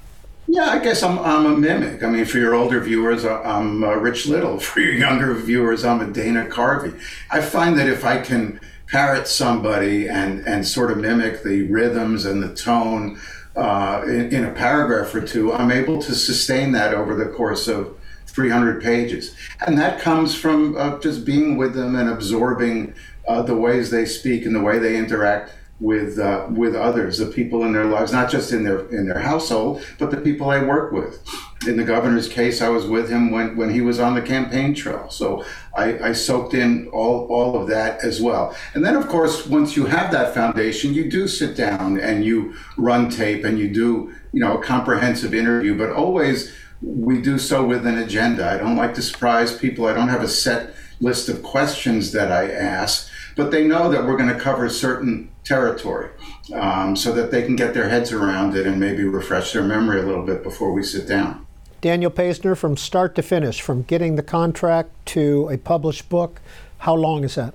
Yeah, 0.48 0.70
I 0.70 0.80
guess 0.80 1.04
I'm, 1.04 1.20
I'm 1.20 1.46
a 1.46 1.56
mimic. 1.56 2.02
I 2.02 2.08
mean, 2.08 2.24
for 2.24 2.38
your 2.38 2.54
older 2.54 2.80
viewers, 2.80 3.24
I'm 3.24 3.84
uh, 3.84 3.94
Rich 3.94 4.26
Little. 4.26 4.58
For 4.72 4.80
your 4.80 4.94
younger 4.94 5.34
viewers, 5.34 5.84
I'm 5.84 6.00
a 6.00 6.06
Dana 6.12 6.46
Carvey. 6.46 6.98
I 7.30 7.40
find 7.40 7.78
that 7.78 7.88
if 7.88 8.04
I 8.04 8.20
can 8.20 8.60
parrot 8.92 9.26
somebody 9.26 10.06
and, 10.06 10.46
and 10.46 10.68
sort 10.68 10.90
of 10.90 10.98
mimic 10.98 11.42
the 11.42 11.62
rhythms 11.70 12.26
and 12.26 12.42
the 12.42 12.54
tone 12.54 13.18
uh, 13.56 14.02
in, 14.06 14.30
in, 14.30 14.44
a 14.44 14.52
paragraph 14.52 15.14
or 15.14 15.22
two, 15.22 15.50
I'm 15.50 15.70
able 15.70 16.00
to 16.02 16.14
sustain 16.14 16.72
that 16.72 16.92
over 16.92 17.14
the 17.14 17.30
course 17.30 17.68
of 17.68 17.98
300 18.26 18.82
pages. 18.82 19.34
And 19.66 19.78
that 19.78 19.98
comes 20.00 20.34
from 20.34 20.76
uh, 20.76 20.98
just 21.00 21.24
being 21.24 21.56
with 21.56 21.74
them 21.74 21.96
and 21.96 22.08
absorbing 22.08 22.94
uh, 23.26 23.40
the 23.42 23.56
ways 23.56 23.90
they 23.90 24.04
speak 24.04 24.44
and 24.44 24.54
the 24.54 24.62
way 24.62 24.78
they 24.78 24.96
interact 24.96 25.54
with 25.82 26.16
uh, 26.20 26.46
with 26.48 26.76
others, 26.76 27.18
the 27.18 27.26
people 27.26 27.64
in 27.64 27.72
their 27.72 27.86
lives, 27.86 28.12
not 28.12 28.30
just 28.30 28.52
in 28.52 28.62
their 28.62 28.86
in 28.90 29.08
their 29.08 29.18
household, 29.18 29.84
but 29.98 30.12
the 30.12 30.16
people 30.16 30.48
I 30.48 30.62
work 30.62 30.92
with. 30.92 31.20
In 31.66 31.76
the 31.76 31.84
governor's 31.84 32.28
case, 32.28 32.62
I 32.62 32.68
was 32.68 32.86
with 32.86 33.08
him 33.10 33.30
when, 33.30 33.56
when 33.56 33.70
he 33.70 33.80
was 33.80 33.98
on 33.98 34.14
the 34.14 34.22
campaign 34.22 34.74
trail, 34.74 35.10
so 35.10 35.44
I, 35.76 36.08
I 36.08 36.12
soaked 36.12 36.54
in 36.54 36.86
all 36.88 37.26
all 37.26 37.60
of 37.60 37.68
that 37.68 38.04
as 38.04 38.22
well. 38.22 38.56
And 38.74 38.84
then, 38.84 38.94
of 38.94 39.08
course, 39.08 39.46
once 39.46 39.76
you 39.76 39.86
have 39.86 40.12
that 40.12 40.34
foundation, 40.34 40.94
you 40.94 41.10
do 41.10 41.26
sit 41.26 41.56
down 41.56 41.98
and 41.98 42.24
you 42.24 42.54
run 42.76 43.10
tape 43.10 43.44
and 43.44 43.58
you 43.58 43.68
do 43.68 44.14
you 44.32 44.40
know 44.40 44.58
a 44.58 44.62
comprehensive 44.62 45.34
interview, 45.34 45.76
but 45.76 45.90
always 45.90 46.54
we 46.80 47.20
do 47.20 47.38
so 47.38 47.64
with 47.64 47.86
an 47.86 47.98
agenda. 47.98 48.48
I 48.48 48.56
don't 48.56 48.76
like 48.76 48.94
to 48.94 49.02
surprise 49.02 49.56
people. 49.56 49.86
I 49.86 49.94
don't 49.94 50.08
have 50.08 50.22
a 50.22 50.28
set 50.28 50.74
list 51.00 51.28
of 51.28 51.42
questions 51.42 52.12
that 52.12 52.30
I 52.30 52.52
ask, 52.52 53.08
but 53.34 53.50
they 53.50 53.66
know 53.66 53.90
that 53.90 54.04
we're 54.04 54.16
going 54.16 54.32
to 54.32 54.38
cover 54.38 54.68
certain 54.68 55.31
territory 55.44 56.10
um, 56.54 56.96
so 56.96 57.12
that 57.12 57.30
they 57.30 57.42
can 57.42 57.56
get 57.56 57.74
their 57.74 57.88
heads 57.88 58.12
around 58.12 58.56
it 58.56 58.66
and 58.66 58.78
maybe 58.78 59.04
refresh 59.04 59.52
their 59.52 59.62
memory 59.62 60.00
a 60.00 60.04
little 60.04 60.24
bit 60.24 60.42
before 60.42 60.72
we 60.72 60.82
sit 60.82 61.06
down. 61.08 61.46
Daniel 61.80 62.12
Paisner, 62.12 62.56
from 62.56 62.76
start 62.76 63.16
to 63.16 63.22
finish, 63.22 63.60
from 63.60 63.82
getting 63.82 64.14
the 64.14 64.22
contract 64.22 64.90
to 65.06 65.48
a 65.48 65.58
published 65.58 66.08
book, 66.08 66.40
how 66.78 66.94
long 66.94 67.24
is 67.24 67.34
that? 67.34 67.54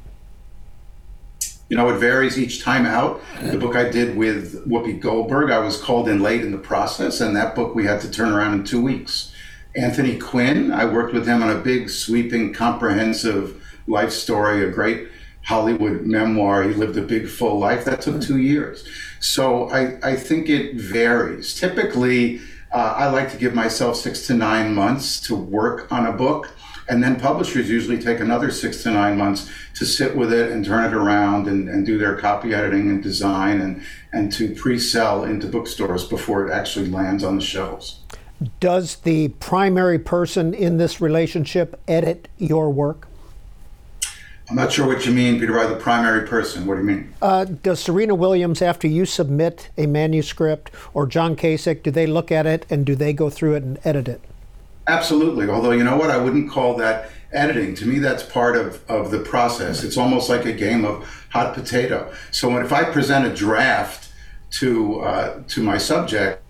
You 1.69 1.77
know, 1.77 1.89
it 1.89 1.97
varies 1.97 2.37
each 2.37 2.61
time 2.61 2.85
out. 2.85 3.21
The 3.41 3.57
book 3.57 3.75
I 3.75 3.89
did 3.89 4.17
with 4.17 4.65
Whoopi 4.67 4.99
Goldberg, 4.99 5.49
I 5.49 5.59
was 5.59 5.81
called 5.81 6.07
in 6.07 6.21
late 6.21 6.41
in 6.41 6.51
the 6.51 6.57
process, 6.57 7.19
and 7.21 7.35
that 7.35 7.55
book 7.55 7.75
we 7.75 7.85
had 7.85 8.01
to 8.01 8.11
turn 8.11 8.31
around 8.31 8.53
in 8.53 8.63
two 8.63 8.81
weeks. 8.81 9.33
Anthony 9.75 10.17
Quinn, 10.17 10.71
I 10.71 10.85
worked 10.85 11.13
with 11.13 11.27
him 11.27 11.43
on 11.43 11.49
a 11.49 11.59
big, 11.59 11.89
sweeping, 11.89 12.53
comprehensive 12.53 13.61
life 13.85 14.11
story, 14.11 14.63
a 14.63 14.71
great 14.71 15.07
Hollywood 15.47 16.05
memoir. 16.05 16.63
He 16.63 16.73
lived 16.73 16.97
a 16.97 17.01
big, 17.01 17.29
full 17.29 17.57
life. 17.57 17.85
That 17.85 18.01
took 18.01 18.21
two 18.21 18.37
years. 18.37 18.85
So 19.21 19.69
I, 19.69 19.97
I 20.03 20.15
think 20.17 20.49
it 20.49 20.75
varies. 20.75 21.57
Typically, 21.57 22.41
uh, 22.73 22.95
I 22.97 23.07
like 23.07 23.31
to 23.31 23.37
give 23.37 23.53
myself 23.53 23.95
six 23.95 24.27
to 24.27 24.33
nine 24.33 24.75
months 24.75 25.21
to 25.21 25.35
work 25.35 25.89
on 25.89 26.05
a 26.05 26.11
book. 26.11 26.51
And 26.89 27.01
then 27.01 27.17
publishers 27.17 27.69
usually 27.69 27.97
take 27.97 28.19
another 28.19 28.51
six 28.51 28.83
to 28.83 28.91
nine 28.91 29.17
months 29.17 29.49
to 29.75 29.85
sit 29.85 30.17
with 30.17 30.33
it 30.33 30.51
and 30.51 30.65
turn 30.65 30.83
it 30.83 30.93
around 30.93 31.47
and, 31.47 31.69
and 31.69 31.85
do 31.85 31.97
their 31.97 32.17
copy 32.17 32.53
editing 32.53 32.89
and 32.89 33.01
design 33.01 33.61
and, 33.61 33.81
and 34.11 34.33
to 34.33 34.53
pre 34.53 34.77
sell 34.77 35.23
into 35.23 35.47
bookstores 35.47 36.03
before 36.05 36.45
it 36.45 36.51
actually 36.51 36.89
lands 36.89 37.23
on 37.23 37.37
the 37.37 37.41
shelves. 37.41 37.99
Does 38.59 38.97
the 38.97 39.29
primary 39.29 39.97
person 39.97 40.53
in 40.53 40.75
this 40.75 40.99
relationship 40.99 41.79
edit 41.87 42.27
your 42.37 42.69
work? 42.69 43.07
I'm 44.49 44.55
not 44.55 44.71
sure 44.71 44.87
what 44.87 45.05
you 45.05 45.11
mean, 45.11 45.39
Peter, 45.39 45.53
by 45.53 45.65
the 45.65 45.75
primary 45.75 46.25
person. 46.25 46.65
What 46.65 46.75
do 46.75 46.81
you 46.81 46.87
mean? 46.87 47.13
Uh, 47.21 47.43
does 47.43 47.81
Serena 47.81 48.15
Williams, 48.15 48.61
after 48.61 48.87
you 48.87 49.05
submit 49.05 49.69
a 49.77 49.87
manuscript, 49.87 50.71
or 50.93 51.05
John 51.05 51.35
Kasich, 51.35 51.83
do 51.83 51.91
they 51.91 52.07
look 52.07 52.31
at 52.31 52.45
it 52.45 52.65
and 52.69 52.85
do 52.85 52.95
they 52.95 53.11
go 53.11 53.29
through 53.29 53.55
it 53.55 53.63
and 53.63 53.77
edit 53.83 54.07
it? 54.07 54.21
Absolutely. 54.87 55.49
Although, 55.49 55.71
you 55.71 55.83
know 55.83 55.97
what? 55.97 56.09
I 56.09 56.17
wouldn't 56.17 56.49
call 56.49 56.77
that 56.77 57.09
editing. 57.33 57.75
To 57.75 57.85
me, 57.85 57.99
that's 57.99 58.23
part 58.23 58.55
of, 58.55 58.89
of 58.89 59.11
the 59.11 59.19
process. 59.19 59.83
It's 59.83 59.97
almost 59.97 60.29
like 60.29 60.45
a 60.45 60.53
game 60.53 60.85
of 60.85 61.27
hot 61.29 61.53
potato. 61.53 62.09
So 62.31 62.49
when, 62.49 62.63
if 62.63 62.71
I 62.71 62.85
present 62.85 63.25
a 63.25 63.35
draft 63.35 64.13
to, 64.51 65.01
uh, 65.01 65.43
to 65.49 65.61
my 65.61 65.77
subject, 65.77 66.41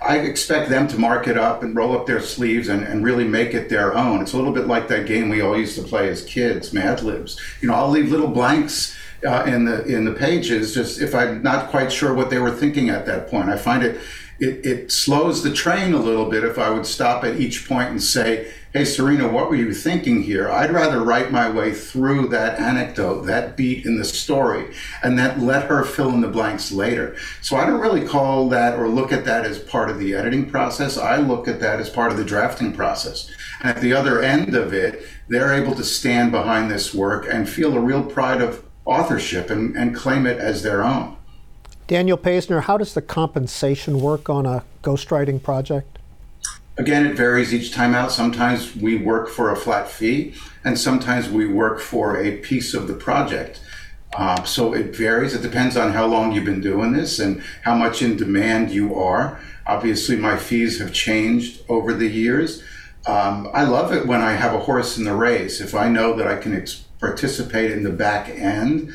I 0.00 0.18
expect 0.18 0.70
them 0.70 0.88
to 0.88 0.98
mark 0.98 1.26
it 1.28 1.36
up 1.36 1.62
and 1.62 1.74
roll 1.74 1.96
up 1.96 2.06
their 2.06 2.20
sleeves 2.20 2.68
and, 2.68 2.82
and 2.82 3.04
really 3.04 3.24
make 3.24 3.54
it 3.54 3.68
their 3.68 3.96
own. 3.96 4.20
It's 4.20 4.32
a 4.32 4.36
little 4.36 4.52
bit 4.52 4.66
like 4.66 4.88
that 4.88 5.06
game 5.06 5.28
we 5.28 5.40
all 5.40 5.56
used 5.56 5.76
to 5.76 5.82
play 5.82 6.08
as 6.08 6.22
kids, 6.22 6.72
Mad 6.72 7.02
Libs. 7.02 7.40
You 7.60 7.68
know, 7.68 7.74
I'll 7.74 7.90
leave 7.90 8.10
little 8.10 8.28
blanks 8.28 8.96
uh, 9.26 9.44
in 9.46 9.64
the 9.64 9.84
in 9.84 10.04
the 10.04 10.12
pages 10.12 10.74
just 10.74 11.00
if 11.00 11.14
I'm 11.14 11.42
not 11.42 11.70
quite 11.70 11.90
sure 11.90 12.12
what 12.12 12.30
they 12.30 12.38
were 12.38 12.50
thinking 12.50 12.90
at 12.90 13.06
that 13.06 13.28
point. 13.28 13.48
I 13.48 13.56
find 13.56 13.82
it 13.82 14.00
it, 14.40 14.66
it 14.66 14.92
slows 14.92 15.42
the 15.42 15.52
train 15.52 15.92
a 15.92 15.98
little 15.98 16.28
bit 16.28 16.44
if 16.44 16.58
I 16.58 16.70
would 16.70 16.86
stop 16.86 17.24
at 17.24 17.40
each 17.40 17.68
point 17.68 17.90
and 17.90 18.02
say, 18.02 18.52
hey, 18.74 18.84
Serena, 18.84 19.28
what 19.28 19.48
were 19.48 19.54
you 19.54 19.72
thinking 19.72 20.20
here? 20.20 20.50
I'd 20.50 20.72
rather 20.72 21.00
write 21.00 21.30
my 21.30 21.48
way 21.48 21.72
through 21.72 22.26
that 22.30 22.58
anecdote, 22.58 23.22
that 23.22 23.56
beat 23.56 23.86
in 23.86 23.96
the 23.96 24.04
story, 24.04 24.74
and 25.04 25.16
then 25.16 25.46
let 25.46 25.66
her 25.66 25.84
fill 25.84 26.08
in 26.08 26.20
the 26.20 26.26
blanks 26.28 26.72
later. 26.72 27.16
So 27.40 27.56
I 27.56 27.66
don't 27.66 27.80
really 27.80 28.04
call 28.04 28.48
that 28.48 28.76
or 28.76 28.88
look 28.88 29.12
at 29.12 29.24
that 29.26 29.44
as 29.44 29.60
part 29.60 29.90
of 29.90 30.00
the 30.00 30.16
editing 30.16 30.50
process. 30.50 30.98
I 30.98 31.18
look 31.18 31.46
at 31.46 31.60
that 31.60 31.78
as 31.78 31.88
part 31.88 32.10
of 32.10 32.18
the 32.18 32.24
drafting 32.24 32.72
process. 32.72 33.30
And 33.60 33.76
at 33.76 33.80
the 33.80 33.92
other 33.92 34.20
end 34.20 34.56
of 34.56 34.74
it, 34.74 35.06
they're 35.28 35.54
able 35.54 35.76
to 35.76 35.84
stand 35.84 36.32
behind 36.32 36.68
this 36.68 36.92
work 36.92 37.28
and 37.30 37.48
feel 37.48 37.76
a 37.76 37.80
real 37.80 38.02
pride 38.02 38.42
of 38.42 38.64
authorship 38.84 39.50
and, 39.50 39.76
and 39.76 39.94
claim 39.94 40.26
it 40.26 40.38
as 40.38 40.64
their 40.64 40.82
own. 40.82 41.16
Daniel 41.86 42.18
Paisner, 42.18 42.62
how 42.62 42.78
does 42.78 42.94
the 42.94 43.02
compensation 43.02 44.00
work 44.00 44.28
on 44.28 44.46
a 44.46 44.64
ghostwriting 44.82 45.40
project? 45.40 45.93
Again, 46.76 47.06
it 47.06 47.16
varies 47.16 47.54
each 47.54 47.72
time 47.72 47.94
out. 47.94 48.10
Sometimes 48.10 48.74
we 48.74 48.96
work 48.96 49.28
for 49.28 49.52
a 49.52 49.56
flat 49.56 49.88
fee, 49.88 50.34
and 50.64 50.78
sometimes 50.78 51.28
we 51.28 51.46
work 51.46 51.80
for 51.80 52.20
a 52.20 52.38
piece 52.38 52.74
of 52.74 52.88
the 52.88 52.94
project. 52.94 53.60
Uh, 54.16 54.42
so 54.44 54.74
it 54.74 54.94
varies. 54.94 55.34
It 55.34 55.42
depends 55.42 55.76
on 55.76 55.92
how 55.92 56.06
long 56.06 56.32
you've 56.32 56.44
been 56.44 56.60
doing 56.60 56.92
this 56.92 57.18
and 57.18 57.42
how 57.62 57.74
much 57.76 58.02
in 58.02 58.16
demand 58.16 58.70
you 58.70 58.94
are. 58.94 59.40
Obviously, 59.66 60.16
my 60.16 60.36
fees 60.36 60.80
have 60.80 60.92
changed 60.92 61.62
over 61.68 61.92
the 61.92 62.08
years. 62.08 62.62
Um, 63.06 63.50
I 63.52 63.64
love 63.64 63.92
it 63.92 64.06
when 64.06 64.20
I 64.20 64.32
have 64.32 64.54
a 64.54 64.60
horse 64.60 64.98
in 64.98 65.04
the 65.04 65.14
race. 65.14 65.60
If 65.60 65.74
I 65.74 65.88
know 65.88 66.14
that 66.16 66.26
I 66.26 66.36
can 66.36 66.54
ex- 66.54 66.84
participate 66.98 67.70
in 67.70 67.82
the 67.82 67.90
back 67.90 68.28
end, 68.28 68.92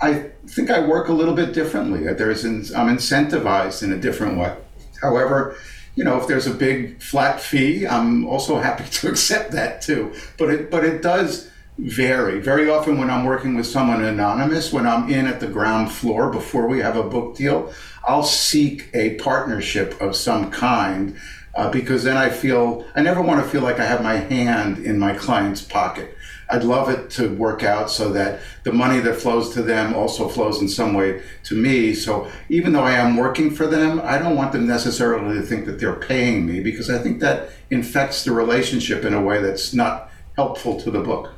I 0.00 0.30
think 0.46 0.70
I 0.70 0.86
work 0.86 1.08
a 1.08 1.12
little 1.12 1.34
bit 1.34 1.52
differently. 1.52 2.12
There's 2.12 2.44
I'm 2.44 2.96
incentivized 2.96 3.82
in 3.82 3.92
a 3.92 3.98
different 3.98 4.38
way. 4.38 4.56
However, 5.02 5.56
you 6.00 6.04
know, 6.04 6.16
if 6.18 6.26
there's 6.26 6.46
a 6.46 6.54
big 6.54 6.98
flat 7.02 7.42
fee, 7.42 7.86
I'm 7.86 8.26
also 8.26 8.58
happy 8.58 8.84
to 8.90 9.08
accept 9.08 9.52
that 9.52 9.82
too. 9.82 10.14
But 10.38 10.48
it 10.48 10.70
but 10.70 10.82
it 10.82 11.02
does 11.02 11.50
vary. 11.76 12.40
Very 12.40 12.70
often 12.70 12.96
when 12.96 13.10
I'm 13.10 13.26
working 13.26 13.54
with 13.54 13.66
someone 13.66 14.02
anonymous, 14.02 14.72
when 14.72 14.86
I'm 14.86 15.10
in 15.10 15.26
at 15.26 15.40
the 15.40 15.46
ground 15.46 15.92
floor 15.92 16.30
before 16.30 16.66
we 16.66 16.78
have 16.78 16.96
a 16.96 17.02
book 17.02 17.36
deal, 17.36 17.70
I'll 18.08 18.22
seek 18.22 18.88
a 18.94 19.16
partnership 19.16 20.00
of 20.00 20.16
some 20.16 20.50
kind 20.50 21.18
uh, 21.54 21.70
because 21.70 22.02
then 22.02 22.16
I 22.16 22.30
feel 22.30 22.86
I 22.94 23.02
never 23.02 23.20
want 23.20 23.44
to 23.44 23.50
feel 23.50 23.60
like 23.60 23.78
I 23.78 23.84
have 23.84 24.02
my 24.02 24.16
hand 24.16 24.78
in 24.78 24.98
my 24.98 25.12
client's 25.12 25.60
pocket. 25.60 26.16
I'd 26.50 26.64
love 26.64 26.88
it 26.88 27.10
to 27.10 27.34
work 27.34 27.62
out 27.62 27.90
so 27.90 28.12
that 28.12 28.40
the 28.64 28.72
money 28.72 28.98
that 29.00 29.14
flows 29.14 29.54
to 29.54 29.62
them 29.62 29.94
also 29.94 30.28
flows 30.28 30.60
in 30.60 30.68
some 30.68 30.94
way 30.94 31.22
to 31.44 31.54
me. 31.54 31.94
So 31.94 32.30
even 32.48 32.72
though 32.72 32.82
I 32.82 32.92
am 32.92 33.16
working 33.16 33.50
for 33.50 33.66
them, 33.66 34.00
I 34.02 34.18
don't 34.18 34.36
want 34.36 34.52
them 34.52 34.66
necessarily 34.66 35.36
to 35.36 35.42
think 35.42 35.66
that 35.66 35.78
they're 35.78 35.94
paying 35.94 36.46
me 36.46 36.60
because 36.60 36.90
I 36.90 36.98
think 36.98 37.20
that 37.20 37.50
infects 37.70 38.24
the 38.24 38.32
relationship 38.32 39.04
in 39.04 39.14
a 39.14 39.22
way 39.22 39.40
that's 39.40 39.72
not 39.72 40.10
helpful 40.36 40.80
to 40.80 40.90
the 40.90 41.00
book. 41.00 41.32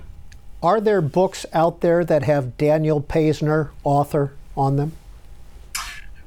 Are 0.63 0.81
there 0.81 1.01
books 1.01 1.45
out 1.53 1.81
there 1.81 2.05
that 2.05 2.23
have 2.23 2.57
Daniel 2.57 3.03
Paisner, 3.03 3.71
author, 3.83 4.33
on 4.57 4.77
them? 4.77 4.93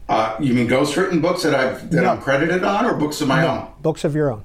Uh, 0.08 0.36
you 0.40 0.54
mean 0.54 0.68
ghostwritten 0.68 1.22
books 1.22 1.44
that 1.44 1.56
I've 1.56 1.90
that 1.90 2.04
no. 2.04 2.10
I'm 2.12 2.22
credited 2.22 2.64
on, 2.64 2.86
or 2.86 2.94
books 2.94 3.22
of 3.22 3.28
my 3.28 3.42
no, 3.42 3.48
own? 3.48 3.68
Books 3.82 4.04
of 4.04 4.14
your 4.14 4.32
own. 4.32 4.44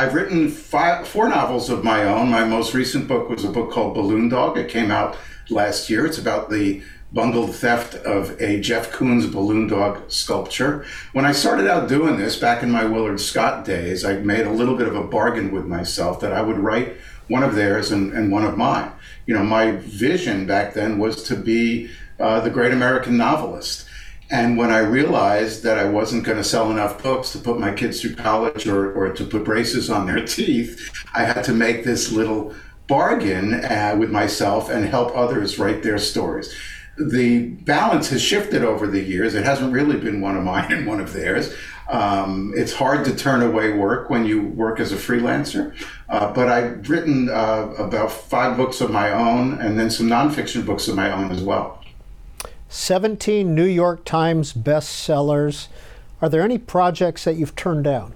I've 0.00 0.14
written 0.14 0.48
five, 0.48 1.06
four 1.06 1.28
novels 1.28 1.68
of 1.68 1.84
my 1.84 2.04
own. 2.04 2.30
My 2.30 2.42
most 2.42 2.72
recent 2.72 3.06
book 3.06 3.28
was 3.28 3.44
a 3.44 3.50
book 3.50 3.70
called 3.70 3.92
Balloon 3.92 4.30
Dog. 4.30 4.56
It 4.56 4.70
came 4.70 4.90
out 4.90 5.14
last 5.50 5.90
year. 5.90 6.06
It's 6.06 6.16
about 6.16 6.48
the 6.48 6.82
bungled 7.12 7.54
theft 7.54 7.96
of 7.96 8.40
a 8.40 8.60
Jeff 8.60 8.90
Koons 8.92 9.30
balloon 9.30 9.66
dog 9.66 10.10
sculpture. 10.10 10.86
When 11.12 11.26
I 11.26 11.32
started 11.32 11.66
out 11.66 11.86
doing 11.86 12.16
this 12.16 12.38
back 12.38 12.62
in 12.62 12.70
my 12.70 12.86
Willard 12.86 13.20
Scott 13.20 13.66
days, 13.66 14.02
I 14.02 14.14
made 14.14 14.46
a 14.46 14.50
little 14.50 14.74
bit 14.74 14.88
of 14.88 14.96
a 14.96 15.04
bargain 15.04 15.52
with 15.52 15.66
myself 15.66 16.18
that 16.20 16.32
I 16.32 16.40
would 16.40 16.58
write 16.58 16.96
one 17.28 17.42
of 17.42 17.54
theirs 17.54 17.92
and, 17.92 18.10
and 18.14 18.32
one 18.32 18.46
of 18.46 18.56
mine. 18.56 18.90
You 19.26 19.34
know, 19.34 19.44
my 19.44 19.72
vision 19.72 20.46
back 20.46 20.72
then 20.72 20.98
was 20.98 21.22
to 21.24 21.36
be 21.36 21.90
uh, 22.18 22.40
the 22.40 22.48
great 22.48 22.72
American 22.72 23.18
novelist. 23.18 23.86
And 24.30 24.56
when 24.56 24.70
I 24.70 24.78
realized 24.78 25.64
that 25.64 25.78
I 25.78 25.84
wasn't 25.84 26.24
going 26.24 26.38
to 26.38 26.44
sell 26.44 26.70
enough 26.70 27.02
books 27.02 27.32
to 27.32 27.38
put 27.38 27.58
my 27.58 27.72
kids 27.72 28.00
through 28.00 28.14
college 28.14 28.66
or, 28.66 28.92
or 28.92 29.12
to 29.12 29.24
put 29.24 29.44
braces 29.44 29.90
on 29.90 30.06
their 30.06 30.24
teeth, 30.26 30.90
I 31.14 31.24
had 31.24 31.42
to 31.44 31.52
make 31.52 31.84
this 31.84 32.12
little 32.12 32.54
bargain 32.86 33.64
uh, 33.64 33.96
with 33.98 34.10
myself 34.10 34.70
and 34.70 34.84
help 34.84 35.16
others 35.16 35.58
write 35.58 35.82
their 35.82 35.98
stories. 35.98 36.54
The 36.96 37.48
balance 37.48 38.10
has 38.10 38.22
shifted 38.22 38.62
over 38.62 38.86
the 38.86 39.00
years. 39.00 39.34
It 39.34 39.44
hasn't 39.44 39.72
really 39.72 39.96
been 39.96 40.20
one 40.20 40.36
of 40.36 40.44
mine 40.44 40.72
and 40.72 40.86
one 40.86 41.00
of 41.00 41.12
theirs. 41.12 41.54
Um, 41.88 42.52
it's 42.56 42.72
hard 42.72 43.04
to 43.06 43.16
turn 43.16 43.42
away 43.42 43.72
work 43.72 44.10
when 44.10 44.24
you 44.24 44.42
work 44.42 44.78
as 44.78 44.92
a 44.92 44.96
freelancer. 44.96 45.74
Uh, 46.08 46.32
but 46.32 46.48
I've 46.48 46.88
written 46.88 47.28
uh, 47.28 47.74
about 47.78 48.12
five 48.12 48.56
books 48.56 48.80
of 48.80 48.92
my 48.92 49.10
own 49.10 49.60
and 49.60 49.78
then 49.78 49.90
some 49.90 50.06
nonfiction 50.06 50.64
books 50.64 50.86
of 50.86 50.94
my 50.94 51.10
own 51.10 51.32
as 51.32 51.42
well. 51.42 51.79
17 52.70 53.52
New 53.52 53.64
York 53.64 54.04
Times 54.04 54.52
bestsellers. 54.52 55.66
Are 56.22 56.28
there 56.28 56.42
any 56.42 56.56
projects 56.56 57.24
that 57.24 57.34
you've 57.34 57.56
turned 57.56 57.82
down? 57.82 58.14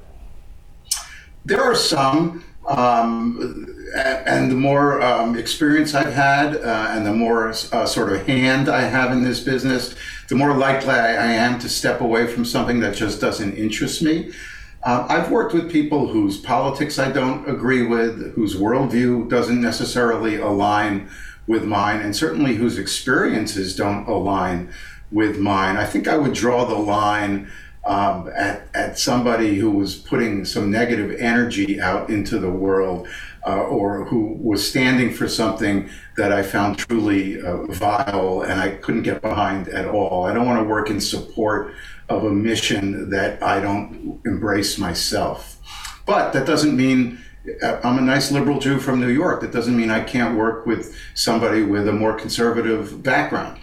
There 1.44 1.60
are 1.60 1.74
some. 1.74 2.44
Um, 2.66 3.66
and 3.94 4.50
the 4.50 4.54
more 4.54 5.02
um, 5.02 5.36
experience 5.36 5.92
I've 5.92 6.14
had 6.14 6.56
uh, 6.56 6.86
and 6.90 7.04
the 7.04 7.12
more 7.12 7.50
uh, 7.50 7.84
sort 7.84 8.12
of 8.12 8.26
hand 8.26 8.68
I 8.68 8.82
have 8.82 9.12
in 9.12 9.22
this 9.22 9.40
business, 9.40 9.94
the 10.28 10.34
more 10.34 10.56
likely 10.56 10.94
I 10.94 11.32
am 11.32 11.58
to 11.58 11.68
step 11.68 12.00
away 12.00 12.26
from 12.26 12.44
something 12.44 12.80
that 12.80 12.94
just 12.94 13.20
doesn't 13.20 13.56
interest 13.56 14.02
me. 14.02 14.32
Uh, 14.82 15.06
I've 15.08 15.30
worked 15.30 15.52
with 15.52 15.70
people 15.70 16.08
whose 16.08 16.38
politics 16.38 16.98
I 16.98 17.10
don't 17.10 17.48
agree 17.48 17.86
with, 17.86 18.34
whose 18.34 18.54
worldview 18.54 19.28
doesn't 19.28 19.60
necessarily 19.60 20.36
align 20.36 21.10
with 21.46 21.64
mine, 21.64 22.00
and 22.00 22.14
certainly 22.14 22.54
whose 22.54 22.78
experiences 22.78 23.76
don't 23.76 24.06
align 24.08 24.72
with 25.10 25.38
mine. 25.38 25.76
I 25.76 25.84
think 25.84 26.08
I 26.08 26.16
would 26.16 26.32
draw 26.32 26.64
the 26.64 26.74
line 26.74 27.50
um, 27.84 28.30
at, 28.34 28.68
at 28.74 28.98
somebody 28.98 29.56
who 29.56 29.70
was 29.70 29.94
putting 29.94 30.44
some 30.44 30.70
negative 30.70 31.16
energy 31.20 31.80
out 31.80 32.08
into 32.08 32.38
the 32.38 32.50
world 32.50 33.06
uh, 33.46 33.62
or 33.62 34.04
who 34.06 34.38
was 34.40 34.66
standing 34.66 35.12
for 35.12 35.28
something 35.28 35.90
that 36.16 36.32
I 36.32 36.42
found 36.42 36.78
truly 36.78 37.42
uh, 37.42 37.64
vile 37.66 38.42
and 38.42 38.58
I 38.58 38.70
couldn't 38.70 39.02
get 39.02 39.20
behind 39.20 39.68
at 39.68 39.86
all. 39.86 40.24
I 40.24 40.32
don't 40.32 40.46
want 40.46 40.60
to 40.60 40.68
work 40.68 40.88
in 40.88 41.00
support 41.00 41.74
of 42.08 42.24
a 42.24 42.30
mission 42.30 43.10
that 43.10 43.42
I 43.42 43.60
don't 43.60 44.20
embrace 44.24 44.78
myself. 44.78 45.58
But 46.06 46.32
that 46.32 46.46
doesn't 46.46 46.76
mean 46.76 47.22
I'm 47.62 47.98
a 47.98 48.00
nice 48.00 48.30
liberal 48.30 48.58
Jew 48.58 48.78
from 48.78 49.00
New 49.00 49.10
York. 49.10 49.40
That 49.42 49.52
doesn't 49.52 49.76
mean 49.76 49.90
I 49.90 50.02
can't 50.02 50.36
work 50.36 50.66
with 50.66 50.96
somebody 51.14 51.62
with 51.62 51.86
a 51.88 51.92
more 51.92 52.14
conservative 52.14 53.02
background. 53.02 53.58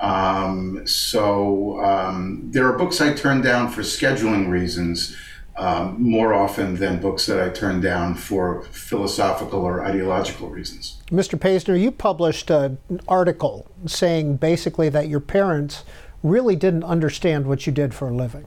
Um, 0.00 0.86
so 0.86 1.80
um, 1.82 2.50
there 2.50 2.66
are 2.68 2.78
books 2.78 3.00
I 3.00 3.12
turn 3.14 3.40
down 3.40 3.70
for 3.70 3.82
scheduling 3.82 4.48
reasons 4.48 5.16
um, 5.56 6.02
more 6.02 6.34
often 6.34 6.76
than 6.76 7.00
books 7.00 7.26
that 7.26 7.40
I 7.40 7.48
turn 7.48 7.80
down 7.80 8.14
for 8.16 8.62
philosophical 8.64 9.60
or 9.60 9.84
ideological 9.84 10.48
reasons. 10.48 11.00
Mr. 11.10 11.38
Paisner, 11.38 11.80
you 11.80 11.90
published 11.90 12.50
an 12.50 12.78
article 13.06 13.70
saying 13.86 14.36
basically 14.36 14.88
that 14.88 15.08
your 15.08 15.20
parents 15.20 15.84
really 16.22 16.56
didn't 16.56 16.84
understand 16.84 17.46
what 17.46 17.66
you 17.66 17.72
did 17.72 17.94
for 17.94 18.08
a 18.08 18.14
living. 18.14 18.46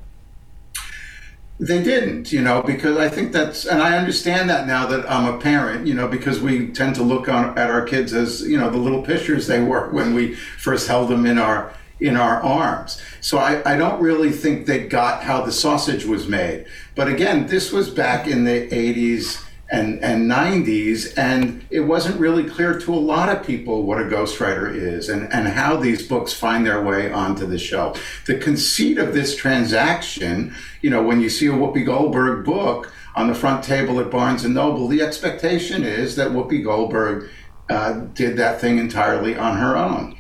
They 1.59 1.81
didn't, 1.81 2.31
you 2.31 2.41
know, 2.41 2.61
because 2.61 2.97
I 2.97 3.09
think 3.09 3.31
that's, 3.31 3.65
and 3.65 3.81
I 3.81 3.97
understand 3.97 4.47
that 4.49 4.67
now 4.67 4.85
that 4.87 5.09
I'm 5.09 5.33
a 5.33 5.39
parent, 5.39 5.87
you 5.87 5.95
know, 5.95 6.07
because 6.07 6.39
we 6.39 6.67
tend 6.67 6.93
to 6.95 7.03
look 7.03 7.27
on, 7.27 7.57
at 7.57 7.71
our 7.71 7.83
kids 7.83 8.13
as, 8.13 8.41
you 8.43 8.59
know, 8.59 8.69
the 8.69 8.77
little 8.77 9.01
pictures 9.01 9.47
they 9.47 9.61
were 9.61 9.89
when 9.91 10.13
we 10.13 10.35
first 10.35 10.87
held 10.87 11.09
them 11.09 11.25
in 11.25 11.37
our 11.37 11.73
in 11.99 12.15
our 12.15 12.43
arms. 12.43 13.01
So 13.21 13.39
I, 13.39 13.73
I 13.73 13.75
don't 13.75 13.99
really 13.99 14.31
think 14.31 14.67
they 14.67 14.87
got 14.87 15.23
how 15.23 15.41
the 15.41 15.51
sausage 15.51 16.05
was 16.05 16.27
made. 16.27 16.67
But 16.93 17.07
again, 17.07 17.47
this 17.47 17.71
was 17.71 17.89
back 17.89 18.27
in 18.27 18.43
the 18.43 18.67
80s 18.69 19.43
and, 19.69 20.01
and 20.01 20.29
90s, 20.31 21.17
and 21.17 21.65
it 21.69 21.81
wasn't 21.81 22.19
really 22.19 22.49
clear 22.49 22.79
to 22.79 22.93
a 22.93 22.95
lot 22.95 23.29
of 23.29 23.45
people 23.45 23.83
what 23.83 23.99
a 23.99 24.05
ghostwriter 24.05 24.73
is 24.73 25.09
and, 25.09 25.31
and 25.33 25.47
how 25.49 25.75
these 25.75 26.07
books 26.07 26.31
find 26.31 26.65
their 26.65 26.81
way 26.81 27.11
onto 27.11 27.45
the 27.45 27.59
shelf. 27.59 28.01
The 28.25 28.37
conceit 28.37 28.97
of 28.97 29.13
this 29.13 29.35
transaction, 29.35 30.55
you 30.81 30.89
know, 30.89 31.03
when 31.03 31.19
you 31.19 31.29
see 31.29 31.47
a 31.47 31.51
Whoopi 31.51 31.85
Goldberg 31.85 32.45
book 32.45 32.93
on 33.15 33.27
the 33.27 33.35
front 33.35 33.63
table 33.63 33.99
at 33.99 34.09
Barnes 34.09 34.45
and 34.45 34.53
Noble, 34.53 34.87
the 34.87 35.01
expectation 35.01 35.83
is 35.83 36.15
that 36.15 36.31
Whoopi 36.31 36.63
Goldberg 36.63 37.29
uh, 37.69 37.93
did 38.13 38.37
that 38.37 38.61
thing 38.61 38.77
entirely 38.77 39.35
on 39.35 39.57
her 39.57 39.75
own. 39.75 40.17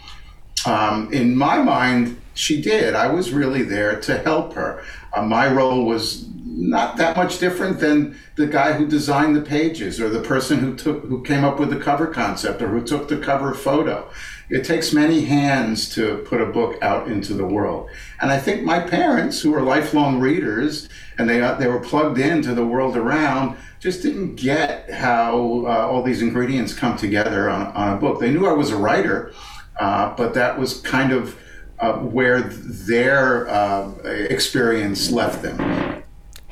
Um, 0.65 1.13
in 1.13 1.35
my 1.35 1.61
mind, 1.61 2.19
she 2.33 2.61
did. 2.61 2.95
I 2.95 3.07
was 3.07 3.31
really 3.31 3.63
there 3.63 3.99
to 4.01 4.17
help 4.17 4.53
her. 4.53 4.83
Uh, 5.13 5.21
my 5.21 5.51
role 5.51 5.85
was 5.85 6.27
not 6.57 6.97
that 6.97 7.15
much 7.15 7.37
different 7.37 7.79
than 7.79 8.17
the 8.35 8.47
guy 8.47 8.73
who 8.73 8.87
designed 8.87 9.35
the 9.35 9.41
pages 9.41 10.01
or 10.01 10.09
the 10.09 10.21
person 10.21 10.57
who 10.57 10.75
took 10.75 11.03
who 11.03 11.21
came 11.21 11.43
up 11.43 11.59
with 11.59 11.69
the 11.69 11.79
cover 11.79 12.07
concept 12.07 12.61
or 12.61 12.67
who 12.69 12.83
took 12.83 13.07
the 13.07 13.17
cover 13.17 13.53
photo. 13.53 14.09
It 14.49 14.63
takes 14.63 14.91
many 14.91 15.25
hands 15.25 15.93
to 15.95 16.19
put 16.19 16.41
a 16.41 16.45
book 16.45 16.81
out 16.81 17.07
into 17.07 17.33
the 17.33 17.45
world. 17.45 17.89
And 18.21 18.31
I 18.31 18.39
think 18.39 18.63
my 18.63 18.79
parents, 18.79 19.41
who 19.41 19.51
were 19.51 19.61
lifelong 19.61 20.19
readers 20.19 20.89
and 21.17 21.29
they, 21.29 21.41
uh, 21.41 21.55
they 21.55 21.67
were 21.67 21.81
plugged 21.81 22.17
into 22.17 22.55
the 22.55 22.65
world 22.65 22.95
around, 22.95 23.57
just 23.79 24.01
didn't 24.01 24.35
get 24.35 24.89
how 24.89 25.65
uh, 25.65 25.87
all 25.87 26.01
these 26.01 26.21
ingredients 26.21 26.73
come 26.73 26.97
together 26.97 27.49
on, 27.49 27.67
on 27.67 27.97
a 27.97 27.99
book. 27.99 28.19
They 28.19 28.31
knew 28.31 28.47
I 28.47 28.53
was 28.53 28.71
a 28.71 28.77
writer, 28.77 29.33
uh, 29.79 30.15
but 30.15 30.33
that 30.33 30.57
was 30.57 30.79
kind 30.81 31.11
of 31.11 31.37
uh, 31.79 31.93
where 31.97 32.41
their 32.41 33.47
uh, 33.49 33.91
experience 34.05 35.11
left 35.11 35.43
them. 35.43 35.96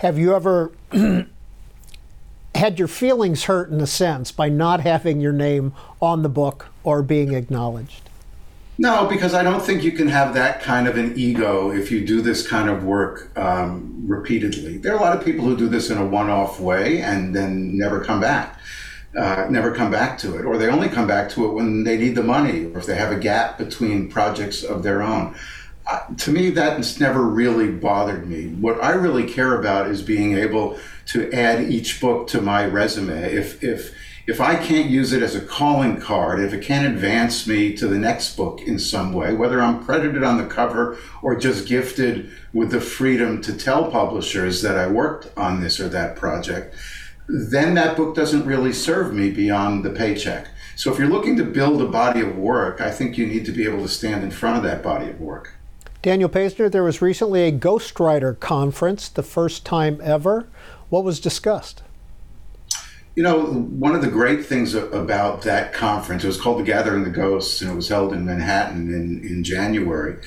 Have 0.05 0.19
you 0.19 0.35
ever 0.35 0.71
had 2.53 2.77
your 2.77 2.87
feelings 2.87 3.45
hurt 3.45 3.71
in 3.71 3.81
a 3.81 3.87
sense 3.87 4.31
by 4.31 4.49
not 4.49 4.81
having 4.81 5.19
your 5.19 5.33
name 5.33 5.73
on 5.99 6.21
the 6.21 6.29
book 6.29 6.67
or 6.83 7.01
being 7.01 7.33
acknowledged? 7.33 8.07
No, 8.77 9.07
because 9.07 9.33
I 9.33 9.41
don't 9.41 9.63
think 9.63 9.81
you 9.81 9.93
can 9.93 10.07
have 10.09 10.35
that 10.35 10.61
kind 10.61 10.87
of 10.87 10.95
an 10.95 11.17
ego 11.17 11.71
if 11.71 11.89
you 11.89 12.05
do 12.05 12.21
this 12.21 12.47
kind 12.47 12.69
of 12.69 12.83
work 12.83 13.35
um, 13.35 14.03
repeatedly. 14.05 14.77
There 14.77 14.93
are 14.93 14.99
a 14.99 15.01
lot 15.01 15.17
of 15.17 15.25
people 15.25 15.43
who 15.43 15.57
do 15.57 15.67
this 15.67 15.89
in 15.89 15.97
a 15.97 16.05
one 16.05 16.29
off 16.29 16.59
way 16.59 17.01
and 17.01 17.35
then 17.35 17.75
never 17.75 17.99
come 18.03 18.21
back 18.21 18.59
uh, 19.17 19.47
never 19.49 19.73
come 19.73 19.89
back 19.89 20.17
to 20.17 20.35
it, 20.37 20.45
or 20.45 20.57
they 20.57 20.67
only 20.67 20.89
come 20.89 21.07
back 21.07 21.29
to 21.29 21.45
it 21.45 21.53
when 21.53 21.83
they 21.83 21.97
need 21.97 22.15
the 22.15 22.23
money, 22.23 22.65
or 22.65 22.79
if 22.79 22.85
they 22.85 22.95
have 22.95 23.11
a 23.11 23.19
gap 23.19 23.57
between 23.57 24.09
projects 24.09 24.63
of 24.63 24.83
their 24.83 25.01
own. 25.01 25.35
To 26.17 26.31
me, 26.31 26.49
that's 26.49 26.99
never 26.99 27.23
really 27.23 27.71
bothered 27.71 28.27
me. 28.27 28.47
What 28.47 28.83
I 28.83 28.91
really 28.91 29.31
care 29.31 29.59
about 29.59 29.87
is 29.87 30.01
being 30.01 30.37
able 30.37 30.79
to 31.07 31.31
add 31.31 31.71
each 31.71 32.01
book 32.01 32.27
to 32.29 32.41
my 32.41 32.65
resume. 32.65 33.31
If 33.31 33.63
if 33.63 33.93
if 34.27 34.41
I 34.41 34.55
can't 34.55 34.89
use 34.89 35.13
it 35.13 35.21
as 35.21 35.35
a 35.35 35.41
calling 35.41 36.01
card, 36.01 36.39
if 36.39 36.51
it 36.51 36.63
can't 36.63 36.87
advance 36.87 37.45
me 37.45 37.75
to 37.75 37.87
the 37.87 37.99
next 37.99 38.35
book 38.35 38.59
in 38.61 38.79
some 38.79 39.13
way, 39.13 39.33
whether 39.33 39.61
I'm 39.61 39.85
credited 39.85 40.23
on 40.23 40.39
the 40.39 40.47
cover 40.47 40.97
or 41.21 41.35
just 41.35 41.67
gifted 41.67 42.31
with 42.51 42.71
the 42.71 42.81
freedom 42.81 43.39
to 43.43 43.55
tell 43.55 43.91
publishers 43.91 44.63
that 44.63 44.79
I 44.79 44.87
worked 44.87 45.31
on 45.37 45.61
this 45.61 45.79
or 45.79 45.87
that 45.89 46.15
project, 46.15 46.73
then 47.27 47.75
that 47.75 47.95
book 47.95 48.15
doesn't 48.15 48.47
really 48.47 48.73
serve 48.73 49.13
me 49.13 49.29
beyond 49.29 49.85
the 49.85 49.91
paycheck. 49.91 50.47
So 50.75 50.91
if 50.91 50.97
you're 50.97 51.07
looking 51.07 51.37
to 51.37 51.43
build 51.43 51.79
a 51.81 51.87
body 51.87 52.21
of 52.21 52.35
work, 52.35 52.81
I 52.81 52.89
think 52.89 53.19
you 53.19 53.27
need 53.27 53.45
to 53.45 53.51
be 53.51 53.65
able 53.65 53.83
to 53.83 53.87
stand 53.87 54.23
in 54.23 54.31
front 54.31 54.57
of 54.57 54.63
that 54.63 54.81
body 54.81 55.09
of 55.11 55.21
work. 55.21 55.53
Daniel 56.05 56.29
Paisner, 56.29 56.71
there 56.71 56.83
was 56.83 57.01
recently 57.01 57.47
a 57.47 57.51
ghostwriter 57.51 58.39
conference, 58.39 59.09
the 59.09 59.23
first 59.23 59.65
time 59.65 59.99
ever. 60.03 60.47
What 60.89 61.03
was 61.03 61.19
discussed? 61.19 61.81
You 63.15 63.23
know, 63.23 63.43
one 63.43 63.95
of 63.95 64.03
the 64.03 64.07
great 64.07 64.45
things 64.45 64.75
about 64.75 65.41
that 65.41 65.73
conference, 65.73 66.23
it 66.23 66.27
was 66.27 66.39
called 66.39 66.59
the 66.59 66.63
Gathering 66.63 67.05
the 67.05 67.09
Ghosts, 67.09 67.59
and 67.59 67.71
it 67.71 67.73
was 67.73 67.89
held 67.89 68.13
in 68.13 68.23
Manhattan 68.23 68.93
in, 68.93 69.27
in 69.27 69.43
January, 69.43 70.17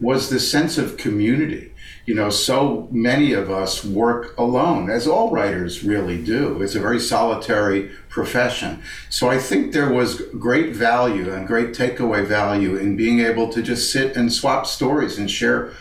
was 0.00 0.28
the 0.28 0.40
sense 0.40 0.76
of 0.76 0.96
community 0.96 1.72
you 2.08 2.14
know, 2.14 2.30
so 2.30 2.88
many 2.90 3.34
of 3.34 3.50
us 3.50 3.84
work 3.84 4.34
alone, 4.38 4.88
as 4.88 5.06
all 5.06 5.30
writers 5.30 5.84
really 5.84 6.16
do. 6.16 6.62
It's 6.62 6.74
a 6.74 6.80
very 6.80 6.98
solitary 6.98 7.90
profession. 8.08 8.82
So 9.10 9.28
I 9.28 9.36
think 9.36 9.74
there 9.74 9.92
was 9.92 10.22
great 10.38 10.74
value 10.74 11.30
and 11.30 11.46
great 11.46 11.74
takeaway 11.74 12.24
value 12.24 12.76
in 12.76 12.96
being 12.96 13.20
able 13.20 13.52
to 13.52 13.60
just 13.60 13.92
sit 13.92 14.16
and 14.16 14.32
swap 14.32 14.66
stories 14.66 15.18
and 15.18 15.30
share, 15.30 15.74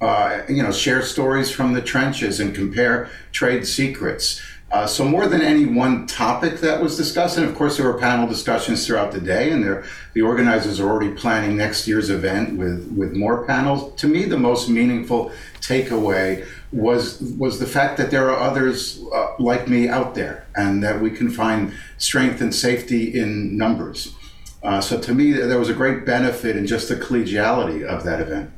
uh, 0.00 0.40
you 0.48 0.62
know, 0.62 0.72
share 0.72 1.02
stories 1.02 1.50
from 1.50 1.74
the 1.74 1.82
trenches 1.82 2.40
and 2.40 2.54
compare 2.54 3.10
trade 3.32 3.66
secrets. 3.66 4.40
Uh, 4.72 4.84
so 4.84 5.04
more 5.04 5.28
than 5.28 5.40
any 5.40 5.64
one 5.64 6.06
topic 6.08 6.58
that 6.58 6.82
was 6.82 6.96
discussed, 6.96 7.38
and 7.38 7.46
of 7.46 7.54
course 7.54 7.76
there 7.76 7.86
were 7.86 7.98
panel 7.98 8.26
discussions 8.26 8.84
throughout 8.84 9.12
the 9.12 9.20
day, 9.20 9.52
and 9.52 9.64
the 10.12 10.20
organizers 10.20 10.80
are 10.80 10.88
already 10.88 11.12
planning 11.14 11.56
next 11.56 11.86
year's 11.86 12.10
event 12.10 12.58
with 12.58 12.92
with 12.96 13.14
more 13.14 13.46
panels. 13.46 13.94
To 14.00 14.08
me, 14.08 14.24
the 14.24 14.36
most 14.36 14.68
meaningful 14.68 15.30
takeaway 15.60 16.44
was 16.72 17.20
was 17.38 17.60
the 17.60 17.66
fact 17.66 17.96
that 17.98 18.10
there 18.10 18.28
are 18.28 18.38
others 18.38 19.00
uh, 19.14 19.34
like 19.38 19.68
me 19.68 19.88
out 19.88 20.16
there, 20.16 20.46
and 20.56 20.82
that 20.82 21.00
we 21.00 21.12
can 21.12 21.30
find 21.30 21.72
strength 21.98 22.40
and 22.40 22.52
safety 22.52 23.18
in 23.18 23.56
numbers. 23.56 24.16
Uh, 24.64 24.80
so 24.80 24.98
to 25.00 25.14
me, 25.14 25.30
there 25.30 25.60
was 25.60 25.68
a 25.68 25.74
great 25.74 26.04
benefit 26.04 26.56
in 26.56 26.66
just 26.66 26.88
the 26.88 26.96
collegiality 26.96 27.84
of 27.84 28.02
that 28.02 28.20
event. 28.20 28.50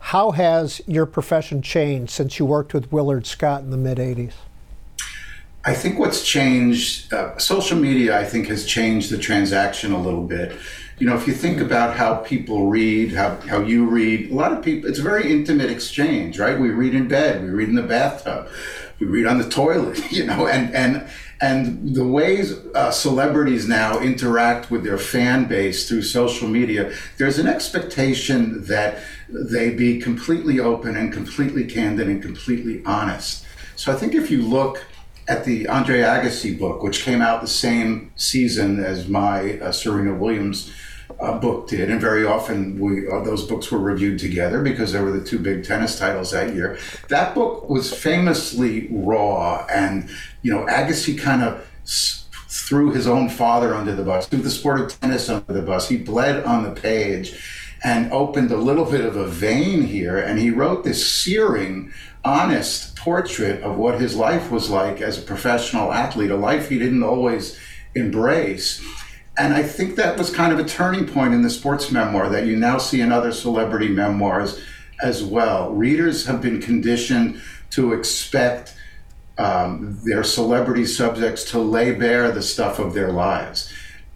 How 0.00 0.32
has 0.32 0.82
your 0.88 1.06
profession 1.06 1.62
changed 1.62 2.10
since 2.10 2.40
you 2.40 2.46
worked 2.46 2.74
with 2.74 2.90
Willard 2.90 3.26
Scott 3.26 3.62
in 3.62 3.70
the 3.70 3.76
mid 3.76 3.98
'80s? 3.98 4.32
I 5.66 5.72
think 5.72 5.98
what's 5.98 6.22
changed, 6.22 7.12
uh, 7.12 7.38
social 7.38 7.78
media, 7.78 8.18
I 8.18 8.24
think, 8.24 8.48
has 8.48 8.66
changed 8.66 9.10
the 9.10 9.16
transaction 9.16 9.92
a 9.92 10.00
little 10.00 10.24
bit. 10.24 10.54
You 10.98 11.06
know, 11.06 11.16
if 11.16 11.26
you 11.26 11.32
think 11.32 11.60
about 11.60 11.96
how 11.96 12.16
people 12.16 12.68
read, 12.68 13.12
how, 13.12 13.36
how 13.48 13.60
you 13.60 13.86
read, 13.86 14.30
a 14.30 14.34
lot 14.34 14.52
of 14.52 14.62
people, 14.62 14.90
it's 14.90 14.98
a 14.98 15.02
very 15.02 15.32
intimate 15.32 15.70
exchange, 15.70 16.38
right? 16.38 16.58
We 16.58 16.70
read 16.70 16.94
in 16.94 17.08
bed, 17.08 17.42
we 17.42 17.48
read 17.48 17.70
in 17.70 17.74
the 17.76 17.82
bathtub, 17.82 18.48
we 19.00 19.06
read 19.06 19.26
on 19.26 19.38
the 19.38 19.48
toilet, 19.48 20.12
you 20.12 20.26
know, 20.26 20.46
and, 20.46 20.72
and, 20.74 21.08
and 21.40 21.94
the 21.94 22.06
ways 22.06 22.52
uh, 22.74 22.90
celebrities 22.90 23.66
now 23.66 23.98
interact 24.00 24.70
with 24.70 24.84
their 24.84 24.98
fan 24.98 25.46
base 25.46 25.88
through 25.88 26.02
social 26.02 26.46
media, 26.46 26.94
there's 27.16 27.38
an 27.38 27.46
expectation 27.46 28.64
that 28.66 28.98
they 29.30 29.70
be 29.70 29.98
completely 29.98 30.60
open 30.60 30.94
and 30.96 31.12
completely 31.12 31.64
candid 31.64 32.06
and 32.06 32.22
completely 32.22 32.82
honest. 32.84 33.46
So 33.76 33.90
I 33.90 33.96
think 33.96 34.14
if 34.14 34.30
you 34.30 34.42
look 34.42 34.84
at 35.26 35.44
the 35.44 35.66
Andre 35.68 36.00
Agassi 36.00 36.58
book, 36.58 36.82
which 36.82 37.02
came 37.02 37.22
out 37.22 37.40
the 37.40 37.46
same 37.48 38.12
season 38.16 38.82
as 38.84 39.08
my 39.08 39.58
uh, 39.58 39.72
Serena 39.72 40.14
Williams 40.14 40.72
uh, 41.20 41.38
book 41.38 41.68
did, 41.68 41.90
and 41.90 42.00
very 42.00 42.24
often 42.26 42.78
we 42.78 43.08
uh, 43.08 43.22
those 43.22 43.46
books 43.46 43.70
were 43.70 43.78
reviewed 43.78 44.18
together 44.18 44.62
because 44.62 44.92
they 44.92 45.00
were 45.00 45.12
the 45.12 45.24
two 45.24 45.38
big 45.38 45.64
tennis 45.64 45.98
titles 45.98 46.30
that 46.32 46.54
year. 46.54 46.78
That 47.08 47.34
book 47.34 47.68
was 47.68 47.92
famously 47.94 48.88
raw, 48.90 49.66
and 49.72 50.08
you 50.42 50.52
know 50.52 50.66
Agassi 50.66 51.18
kind 51.18 51.42
of 51.42 51.66
s- 51.82 52.26
threw 52.48 52.92
his 52.92 53.06
own 53.06 53.28
father 53.28 53.74
under 53.74 53.94
the 53.94 54.02
bus, 54.02 54.26
threw 54.26 54.40
the 54.40 54.50
sport 54.50 54.80
of 54.80 55.00
tennis 55.00 55.28
under 55.28 55.52
the 55.52 55.62
bus. 55.62 55.88
He 55.88 55.98
bled 55.98 56.42
on 56.44 56.64
the 56.64 56.70
page, 56.72 57.63
and 57.84 58.10
opened 58.10 58.50
a 58.50 58.56
little 58.56 58.86
bit 58.86 59.02
of 59.02 59.14
a 59.14 59.28
vein 59.28 59.82
here, 59.82 60.16
and 60.16 60.38
he 60.38 60.50
wrote 60.50 60.82
this 60.82 61.06
searing, 61.06 61.92
honest 62.24 62.96
portrait 62.96 63.62
of 63.62 63.76
what 63.76 64.00
his 64.00 64.16
life 64.16 64.50
was 64.50 64.70
like 64.70 65.02
as 65.02 65.18
a 65.18 65.22
professional 65.22 65.92
athlete, 65.92 66.30
a 66.30 66.36
life 66.36 66.70
he 66.70 66.78
didn't 66.78 67.02
always 67.02 67.58
embrace. 67.94 68.82
And 69.36 69.52
I 69.52 69.62
think 69.62 69.96
that 69.96 70.16
was 70.16 70.30
kind 70.30 70.52
of 70.52 70.58
a 70.58 70.64
turning 70.64 71.06
point 71.06 71.34
in 71.34 71.42
the 71.42 71.50
sports 71.50 71.90
memoir 71.90 72.30
that 72.30 72.46
you 72.46 72.56
now 72.56 72.78
see 72.78 73.02
in 73.02 73.12
other 73.12 73.32
celebrity 73.32 73.88
memoirs 73.88 74.60
as 75.02 75.22
well. 75.22 75.72
Readers 75.74 76.24
have 76.24 76.40
been 76.40 76.62
conditioned 76.62 77.40
to 77.70 77.92
expect 77.92 78.74
um, 79.36 79.98
their 80.04 80.22
celebrity 80.24 80.86
subjects 80.86 81.50
to 81.50 81.58
lay 81.58 81.92
bare 81.92 82.30
the 82.30 82.42
stuff 82.42 82.78
of 82.78 82.94
their 82.94 83.12
lives. 83.12 83.70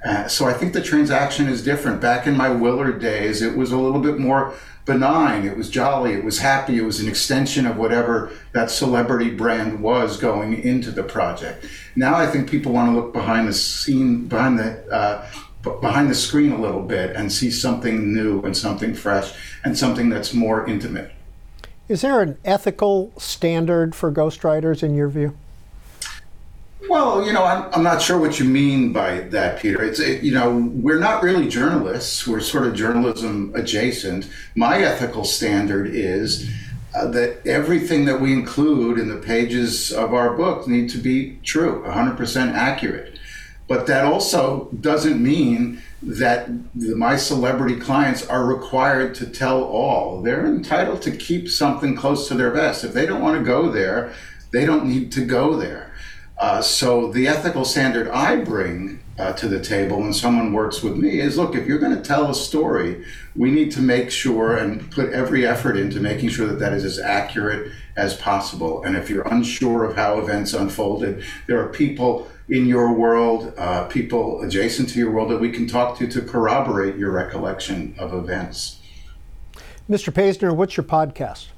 Uh, 0.05 0.29
so 0.29 0.47
I 0.47 0.53
think 0.53 0.73
the 0.73 0.83
transaction 0.83 1.49
is 1.49 1.63
different. 1.63 2.01
Back 2.01 2.27
in 2.27 2.37
my 2.37 2.49
Willard 2.49 3.01
days, 3.01 3.43
it 3.43 3.57
was 3.57 3.73
a 3.73 3.77
little 3.77 4.01
bit 4.01 4.19
more 4.19 4.55
benign. 4.85 5.45
It 5.45 5.57
was 5.57 5.69
jolly. 5.69 6.15
It 6.15 6.25
was 6.25 6.39
happy. 6.39 6.79
It 6.79 6.85
was 6.85 7.01
an 7.01 7.09
extension 7.09 7.67
of 7.67 7.77
whatever 7.77 8.33
that 8.53 8.71
celebrity 8.71 9.31
brand 9.31 9.81
was 9.81 10.17
going 10.17 10.55
into 10.63 10.91
the 10.91 11.03
project. 11.03 11.67
Now 11.95 12.15
I 12.15 12.27
think 12.27 12.49
people 12.49 12.73
want 12.73 12.91
to 12.91 13.01
look 13.01 13.13
behind 13.13 13.49
the 13.49 13.53
scene, 13.53 14.27
behind 14.27 14.59
the 14.59 14.85
uh, 14.93 15.29
behind 15.81 16.09
the 16.09 16.15
screen 16.15 16.53
a 16.53 16.61
little 16.61 16.83
bit, 16.83 17.15
and 17.15 17.31
see 17.31 17.51
something 17.51 18.15
new 18.15 18.41
and 18.43 18.57
something 18.57 18.95
fresh 18.95 19.33
and 19.65 19.77
something 19.77 20.09
that's 20.09 20.33
more 20.33 20.67
intimate. 20.67 21.13
Is 21.89 22.03
there 22.03 22.21
an 22.21 22.39
ethical 22.45 23.13
standard 23.19 23.95
for 23.95 24.13
ghostwriters 24.13 24.83
in 24.83 24.95
your 24.95 25.09
view? 25.09 25.37
Well, 26.87 27.27
you 27.27 27.33
know, 27.33 27.45
I'm, 27.45 27.73
I'm 27.75 27.83
not 27.83 28.01
sure 28.01 28.19
what 28.19 28.39
you 28.39 28.45
mean 28.45 28.93
by 28.93 29.21
that, 29.21 29.61
Peter. 29.61 29.83
It's, 29.83 29.99
it, 29.99 30.23
you 30.23 30.33
know, 30.33 30.71
we're 30.75 31.01
not 31.01 31.23
really 31.23 31.49
journalists. 31.49 32.27
We're 32.27 32.41
sort 32.41 32.67
of 32.67 32.75
journalism 32.75 33.53
adjacent. 33.55 34.29
My 34.55 34.79
ethical 34.79 35.25
standard 35.25 35.89
is 35.89 36.49
uh, 36.95 37.09
that 37.09 37.47
everything 37.47 38.05
that 38.05 38.21
we 38.21 38.33
include 38.33 38.99
in 38.99 39.09
the 39.09 39.17
pages 39.17 39.93
of 39.93 40.15
our 40.15 40.37
book 40.37 40.69
need 40.69 40.89
to 40.91 40.99
be 40.99 41.39
true, 41.43 41.83
100% 41.87 42.53
accurate. 42.53 43.19
But 43.67 43.87
that 43.89 44.05
also 44.05 44.71
doesn't 44.81 45.23
mean 45.23 45.83
that 46.01 46.49
the, 46.75 46.95
my 46.95 47.17
celebrity 47.17 47.77
clients 47.77 48.27
are 48.27 48.47
required 48.47 49.15
to 49.17 49.27
tell 49.27 49.63
all. 49.65 50.23
They're 50.23 50.47
entitled 50.47 51.03
to 51.03 51.11
keep 51.11 51.49
something 51.49 51.97
close 51.97 52.29
to 52.29 52.35
their 52.35 52.51
vest. 52.51 52.85
If 52.85 52.95
they 52.95 53.05
don't 53.05 53.21
want 53.21 53.39
to 53.39 53.45
go 53.45 53.71
there, 53.71 54.15
they 54.53 54.65
don't 54.65 54.87
need 54.87 55.13
to 55.13 55.25
go 55.25 55.57
there. 55.57 55.88
Uh, 56.39 56.63
so 56.63 57.11
the 57.11 57.27
ethical 57.27 57.65
standard 57.65 58.09
I 58.09 58.37
bring 58.37 59.01
uh, 59.19 59.33
to 59.33 59.49
the 59.49 59.61
table 59.61 60.01
when 60.01 60.13
someone 60.13 60.53
works 60.53 60.83
with 60.83 60.97
me 60.97 61.19
is 61.19 61.37
look, 61.37 61.57
if 61.57 61.67
you're 61.67 61.81
going 61.81 61.97
to 61.97 62.03
tell 62.03 62.31
a 62.31 62.35
story, 62.35 63.05
we 63.35 63.51
need 63.51 63.73
to 63.73 63.81
make 63.81 64.11
sure 64.13 64.57
and 64.57 64.89
put 64.93 65.13
every 65.13 65.45
effort 65.45 65.77
into 65.77 65.99
making 65.99 66.29
sure 66.29 66.47
that 66.47 66.61
that 66.61 66.73
is 66.73 66.85
as 66.85 67.01
accurate 67.01 67.73
as 67.97 68.17
possible. 68.17 68.85
And 68.85 68.97
if 68.97 69.11
you're 69.11 69.27
unsure 69.27 69.85
of 69.85 69.97
how 69.97 70.21
events 70.21 70.55
unfolded, 70.55 71.25
there 71.49 71.61
are 71.61 71.69
people 71.69 72.29
in 72.49 72.67
your 72.67 72.93
world, 72.93 73.53
uh, 73.59 73.85
people 73.87 74.41
adjacent 74.43 74.89
to 74.91 74.99
your 75.01 75.11
world 75.11 75.31
that 75.31 75.41
we 75.41 75.51
can 75.51 75.67
talk 75.67 75.99
to 75.99 76.07
to 76.07 76.23
corroborate 76.23 76.97
your 76.97 77.11
recollection 77.11 77.97
of 77.99 78.15
events. 78.15 78.81
Mr. 79.91 80.13
Paisner, 80.13 80.55
what's 80.55 80.77
your 80.77 80.85
podcast? 80.85 81.49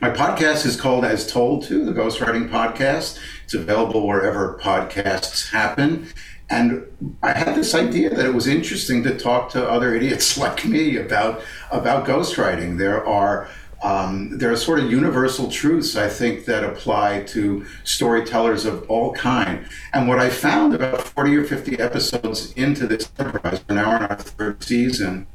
My 0.00 0.10
podcast 0.10 0.66
is 0.66 0.78
called 0.78 1.04
As 1.04 1.30
Told 1.30 1.64
To, 1.64 1.84
the 1.84 1.92
Ghostwriting 1.92 2.48
Podcast. 2.48 3.18
It's 3.44 3.54
available 3.54 4.06
wherever 4.06 4.58
podcasts 4.60 5.50
happen. 5.50 6.08
And 6.50 6.84
I 7.22 7.32
had 7.32 7.54
this 7.54 7.74
idea 7.74 8.10
that 8.10 8.26
it 8.26 8.34
was 8.34 8.46
interesting 8.46 9.02
to 9.04 9.16
talk 9.18 9.50
to 9.50 9.68
other 9.68 9.94
idiots 9.94 10.36
like 10.44 10.64
me 10.64 10.96
about 10.96 11.42
about 11.70 12.06
ghostwriting. 12.06 12.78
There 12.78 13.04
are 13.06 13.48
um, 13.82 14.38
there 14.38 14.50
are 14.50 14.56
sort 14.56 14.78
of 14.78 14.90
universal 14.90 15.50
truths 15.50 15.94
I 15.94 16.08
think 16.08 16.46
that 16.46 16.64
apply 16.64 17.24
to 17.34 17.66
storytellers 17.84 18.64
of 18.64 18.88
all 18.90 19.12
kind. 19.12 19.68
And 19.92 20.08
what 20.08 20.18
I 20.18 20.30
found 20.30 20.74
about 20.74 21.02
40 21.02 21.36
or 21.36 21.44
50 21.44 21.78
episodes 21.78 22.52
into 22.54 22.86
this 22.86 23.12
enterprise, 23.18 23.62
we're 23.68 23.74
now 23.74 23.96
in 23.96 24.02
our 24.04 24.16
third 24.16 24.64
season, 24.64 25.26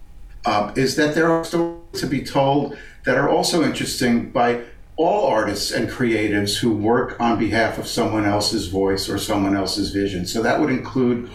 uh, 0.46 0.74
is 0.76 0.96
that 0.96 1.14
there 1.14 1.32
are 1.32 1.44
stories 1.44 2.02
to 2.02 2.08
be 2.08 2.24
told 2.24 2.76
that 3.06 3.18
are 3.18 3.30
also 3.30 3.64
interesting 3.64 4.32
by 4.32 4.64
all 5.00 5.28
artists 5.28 5.72
and 5.72 5.90
creatives 5.90 6.58
who 6.58 6.76
work 6.76 7.18
on 7.22 7.40
behalf 7.40 7.78
of 7.78 7.88
someone 7.88 8.26
else's 8.26 8.68
voice 8.68 9.08
or 9.08 9.18
someone 9.18 9.56
else's 9.56 9.92
vision. 9.92 10.26
So 10.26 10.44
that 10.44 10.60
would 10.60 10.70
include 10.70 11.30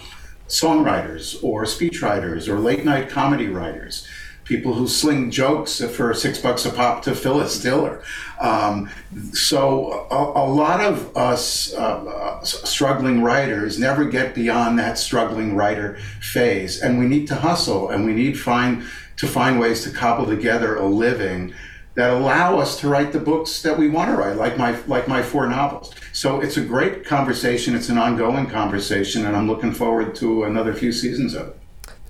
songwriters 0.48 1.42
or 1.42 1.64
speechwriters 1.64 2.46
or 2.46 2.59
late 2.59 2.85
night 2.85 3.09
comedy 3.09 3.48
writers, 3.48 4.07
people 4.44 4.74
who 4.74 4.87
sling 4.87 5.31
jokes 5.31 5.83
for 5.83 6.12
six 6.12 6.38
bucks 6.38 6.66
a 6.66 6.70
pop 6.70 7.03
to 7.05 7.14
Phyllis 7.14 7.59
Diller. 7.62 8.03
Um, 8.38 8.90
so 9.33 10.07
a, 10.11 10.44
a, 10.44 10.46
lot 10.46 10.83
of 10.83 11.16
us 11.16 11.72
uh, 11.72 12.44
struggling 12.44 13.22
writers 13.22 13.79
never 13.79 14.05
get 14.05 14.35
beyond 14.35 14.79
that 14.79 14.98
struggling 14.98 15.57
writer 15.57 15.96
phase, 16.20 16.83
and 16.83 16.98
we 16.98 17.07
need 17.07 17.27
to 17.29 17.37
hustle 17.37 17.88
and 17.88 18.05
we 18.05 18.12
need 18.12 18.38
find 18.38 18.83
to 19.16 19.27
find 19.27 19.59
ways 19.59 19.85
to 19.85 19.90
cobble 19.90 20.27
together 20.27 20.77
a 20.77 20.85
living 20.85 21.55
that 21.95 22.11
allow 22.11 22.59
us 22.59 22.79
to 22.81 22.89
write 22.89 23.13
the 23.13 23.21
books 23.21 23.63
that 23.63 23.79
we 23.79 23.89
want 23.89 24.11
to 24.11 24.17
write, 24.17 24.37
like 24.37 24.59
my 24.59 24.77
like 24.87 25.07
my 25.07 25.23
four 25.23 25.47
novels. 25.47 25.95
So 26.13 26.41
it's 26.41 26.57
a 26.57 26.65
great 26.65 27.05
conversation. 27.05 27.75
It's 27.75 27.89
an 27.89 27.99
ongoing 27.99 28.47
conversation, 28.47 29.27
and 29.27 29.37
I'm 29.37 29.49
looking 29.49 29.73
forward 29.73 30.15
to 30.17 30.45
another 30.45 30.75
few 30.75 30.93
seasons 30.93 31.35
of 31.35 31.49
it. 31.49 31.59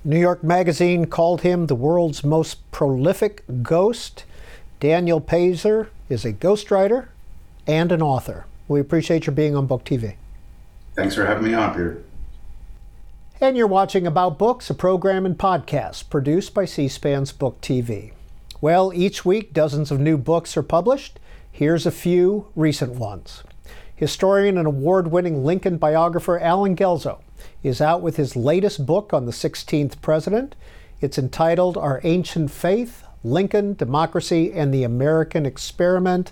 New 0.03 0.19
York 0.19 0.43
Magazine 0.43 1.05
called 1.05 1.41
him 1.41 1.65
the 1.65 1.75
world's 1.75 2.23
most 2.23 2.69
prolific 2.71 3.43
ghost. 3.63 4.23
Daniel 4.79 5.19
Paisner 5.19 5.87
is 6.09 6.25
a 6.25 6.33
ghostwriter 6.33 7.07
and 7.65 7.91
an 7.91 8.01
author. 8.01 8.45
We 8.67 8.79
appreciate 8.79 9.25
your 9.25 9.35
being 9.35 9.55
on 9.55 9.65
Book 9.65 9.83
TV. 9.83 10.15
Thanks 10.95 11.15
for 11.15 11.25
having 11.25 11.43
me 11.43 11.53
on, 11.53 11.71
Peter. 11.71 12.03
And 13.41 13.57
you're 13.57 13.67
watching 13.67 14.07
About 14.07 14.37
Books, 14.37 14.69
a 14.69 14.73
program 14.73 15.25
and 15.25 15.37
podcast 15.37 16.09
produced 16.09 16.53
by 16.53 16.65
C 16.65 16.87
SPAN's 16.87 17.31
Book 17.31 17.59
TV. 17.61 18.11
Well, 18.61 18.93
each 18.93 19.25
week 19.25 19.53
dozens 19.53 19.91
of 19.91 19.99
new 19.99 20.17
books 20.17 20.55
are 20.55 20.63
published. 20.63 21.19
Here's 21.51 21.85
a 21.85 21.91
few 21.91 22.47
recent 22.55 22.93
ones. 22.93 23.43
Historian 23.95 24.57
and 24.57 24.67
award 24.67 25.11
winning 25.11 25.43
Lincoln 25.43 25.77
biographer 25.77 26.39
Allen 26.39 26.75
Guelzo 26.75 27.19
is 27.63 27.81
out 27.81 28.01
with 28.01 28.15
his 28.15 28.35
latest 28.35 28.85
book 28.85 29.13
on 29.13 29.25
the 29.25 29.31
16th 29.31 30.01
president. 30.01 30.55
It's 31.01 31.17
entitled 31.17 31.77
Our 31.77 31.99
Ancient 32.03 32.49
Faith 32.49 33.03
Lincoln, 33.25 33.73
Democracy, 33.73 34.53
and 34.53 34.73
the 34.73 34.83
American 34.83 35.45
Experiment. 35.45 36.31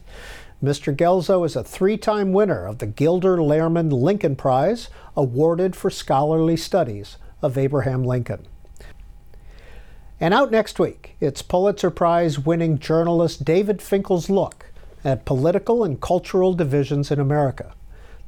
Mr. 0.63 0.95
Guelzo 0.95 1.45
is 1.45 1.55
a 1.55 1.63
three 1.63 1.97
time 1.97 2.31
winner 2.31 2.65
of 2.65 2.77
the 2.77 2.86
Gilder 2.86 3.38
Lehrman 3.38 3.91
Lincoln 3.91 4.36
Prize, 4.36 4.89
awarded 5.17 5.75
for 5.75 5.89
scholarly 5.89 6.55
studies 6.55 7.17
of 7.41 7.57
Abraham 7.57 8.03
Lincoln. 8.03 8.47
And 10.19 10.34
out 10.34 10.52
next 10.52 10.80
week, 10.80 11.15
it's 11.19 11.41
Pulitzer 11.41 11.89
Prize 11.89 12.38
winning 12.38 12.78
journalist 12.78 13.43
David 13.43 13.82
Finkel's 13.82 14.30
look 14.30 14.67
at 15.04 15.26
political 15.26 15.84
and 15.84 15.99
cultural 15.99 16.54
divisions 16.54 17.12
in 17.12 17.19
America. 17.19 17.73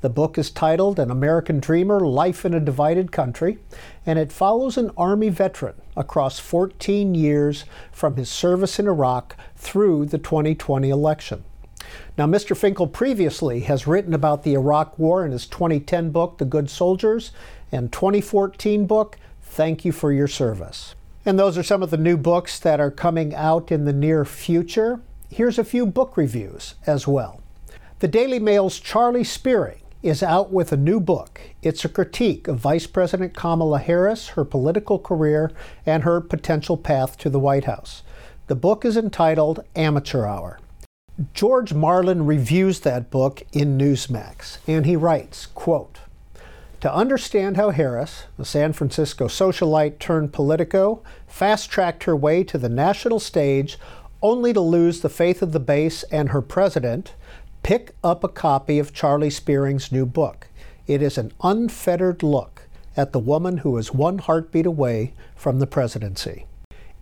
The 0.01 0.09
book 0.09 0.37
is 0.37 0.51
titled 0.51 0.99
An 0.99 1.09
American 1.09 1.59
Dreamer 1.59 1.99
Life 2.01 2.43
in 2.43 2.53
a 2.53 2.59
Divided 2.59 3.11
Country, 3.11 3.59
and 4.05 4.19
it 4.19 4.31
follows 4.31 4.77
an 4.77 4.91
Army 4.97 5.29
veteran 5.29 5.75
across 5.95 6.37
14 6.39 7.15
years 7.15 7.65
from 7.91 8.15
his 8.15 8.29
service 8.29 8.77
in 8.77 8.87
Iraq 8.87 9.35
through 9.55 10.05
the 10.05 10.17
2020 10.17 10.89
election. 10.89 11.43
Now, 12.17 12.25
Mr. 12.25 12.57
Finkel 12.57 12.87
previously 12.87 13.61
has 13.61 13.87
written 13.87 14.13
about 14.13 14.43
the 14.43 14.53
Iraq 14.53 14.97
War 14.97 15.25
in 15.25 15.31
his 15.31 15.45
2010 15.47 16.09
book, 16.09 16.39
The 16.39 16.45
Good 16.45 16.69
Soldiers, 16.69 17.31
and 17.71 17.91
2014 17.91 18.85
book, 18.87 19.17
Thank 19.41 19.85
You 19.85 19.91
for 19.91 20.11
Your 20.11 20.27
Service. 20.27 20.95
And 21.25 21.39
those 21.39 21.57
are 21.57 21.63
some 21.63 21.81
of 21.81 21.89
the 21.89 21.97
new 21.97 22.17
books 22.17 22.59
that 22.59 22.79
are 22.79 22.91
coming 22.91 23.33
out 23.33 23.71
in 23.71 23.85
the 23.85 23.93
near 23.93 24.23
future. 24.25 25.01
Here's 25.29 25.57
a 25.57 25.63
few 25.63 25.87
book 25.87 26.17
reviews 26.17 26.75
as 26.85 27.07
well. 27.07 27.41
The 27.99 28.07
Daily 28.07 28.39
Mail's 28.39 28.79
Charlie 28.79 29.23
Spiering 29.23 29.79
is 30.03 30.21
out 30.21 30.51
with 30.51 30.71
a 30.71 30.77
new 30.77 30.99
book. 30.99 31.41
It's 31.63 31.83
a 31.83 31.89
critique 31.89 32.47
of 32.47 32.59
Vice 32.59 32.85
President 32.85 33.33
Kamala 33.33 33.79
Harris, 33.79 34.29
her 34.29 34.45
political 34.45 34.99
career, 34.99 35.51
and 35.83 36.03
her 36.03 36.21
potential 36.21 36.77
path 36.77 37.17
to 37.17 37.29
the 37.31 37.39
White 37.39 37.65
House. 37.65 38.03
The 38.45 38.55
book 38.55 38.85
is 38.85 38.95
entitled 38.95 39.63
Amateur 39.75 40.27
Hour. 40.27 40.59
George 41.33 41.73
Marlin 41.73 42.27
reviews 42.27 42.81
that 42.81 43.09
book 43.09 43.41
in 43.51 43.79
Newsmax, 43.79 44.59
and 44.67 44.85
he 44.85 44.95
writes, 44.95 45.47
quote, 45.47 46.01
to 46.85 46.93
understand 46.93 47.57
how 47.57 47.71
Harris, 47.71 48.25
a 48.37 48.45
San 48.45 48.71
Francisco 48.71 49.27
socialite 49.27 49.97
turned 49.97 50.31
Politico, 50.31 51.01
fast 51.25 51.71
tracked 51.71 52.03
her 52.03 52.15
way 52.15 52.43
to 52.43 52.59
the 52.59 52.69
national 52.69 53.19
stage 53.19 53.79
only 54.21 54.53
to 54.53 54.61
lose 54.61 55.01
the 55.01 55.09
faith 55.09 55.41
of 55.41 55.51
the 55.51 55.59
base 55.59 56.03
and 56.11 56.29
her 56.29 56.43
president, 56.43 57.15
pick 57.63 57.95
up 58.03 58.23
a 58.23 58.27
copy 58.27 58.77
of 58.77 58.93
Charlie 58.93 59.31
Spiering's 59.31 59.91
new 59.91 60.05
book. 60.05 60.47
It 60.85 61.01
is 61.01 61.17
an 61.17 61.31
unfettered 61.41 62.21
look 62.21 62.67
at 62.95 63.13
the 63.13 63.19
woman 63.19 63.57
who 63.57 63.79
is 63.79 63.91
one 63.91 64.19
heartbeat 64.19 64.67
away 64.67 65.15
from 65.35 65.57
the 65.57 65.65
presidency. 65.65 66.45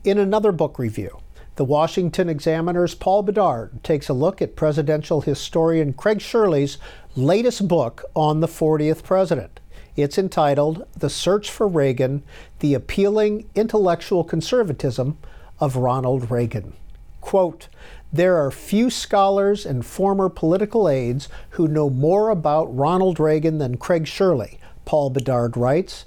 In 0.06 0.18
another 0.18 0.54
book 0.54 0.80
review, 0.80 1.20
the 1.58 1.66
Washington 1.66 2.30
Examiner's 2.30 2.96
Paul 2.96 3.22
Bedard 3.22 3.84
takes 3.84 4.08
a 4.08 4.14
look 4.14 4.42
at 4.42 4.56
presidential 4.56 5.20
historian 5.20 5.92
Craig 5.92 6.22
Shirley's 6.22 6.78
latest 7.18 7.68
book 7.68 8.06
on 8.16 8.40
the 8.40 8.48
40th 8.48 9.04
president. 9.04 9.60
It's 9.96 10.18
entitled 10.18 10.88
The 10.98 11.10
Search 11.10 11.52
for 11.52 11.68
Reagan 11.68 12.24
The 12.60 12.74
Appealing 12.74 13.48
Intellectual 13.54 14.24
Conservatism 14.24 15.20
of 15.60 15.76
Ronald 15.76 16.32
Reagan. 16.32 16.74
Quote, 17.22 17.68
there 18.12 18.38
are 18.38 18.50
few 18.50 18.90
scholars 18.90 19.68
and 19.68 19.86
former 19.86 20.30
political 20.30 20.90
aides 20.90 21.30
who 21.52 21.68
know 21.68 21.92
more 21.92 22.30
about 22.30 22.76
Ronald 22.76 23.20
Reagan 23.20 23.60
than 23.60 23.78
Craig 23.78 24.08
Shirley, 24.08 24.60
Paul 24.86 25.12
Bedard 25.12 25.56
writes. 25.56 26.06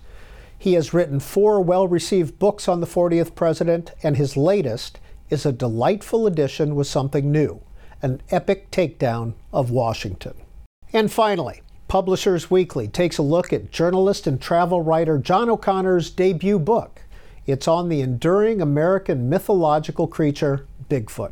He 0.58 0.72
has 0.72 0.92
written 0.92 1.20
four 1.20 1.60
well 1.60 1.86
received 1.86 2.40
books 2.40 2.66
on 2.68 2.80
the 2.80 2.86
40th 2.88 3.36
president, 3.36 3.92
and 4.02 4.16
his 4.16 4.36
latest 4.36 4.98
is 5.30 5.46
a 5.46 5.52
delightful 5.52 6.26
edition 6.26 6.74
with 6.74 6.86
something 6.88 7.30
new 7.30 7.60
an 8.02 8.20
epic 8.30 8.70
takedown 8.70 9.34
of 9.52 9.70
Washington. 9.70 10.34
And 10.92 11.10
finally, 11.10 11.62
Publishers 11.88 12.50
Weekly 12.50 12.88
takes 12.88 13.16
a 13.16 13.22
look 13.22 13.52
at 13.52 13.70
journalist 13.70 14.26
and 14.26 14.40
travel 14.40 14.82
writer 14.82 15.18
John 15.18 15.48
O'Connor's 15.48 16.10
debut 16.10 16.58
book. 16.58 17.02
It's 17.46 17.68
on 17.68 17.88
the 17.88 18.00
enduring 18.00 18.60
American 18.60 19.28
mythological 19.28 20.08
creature, 20.08 20.66
Bigfoot. 20.90 21.30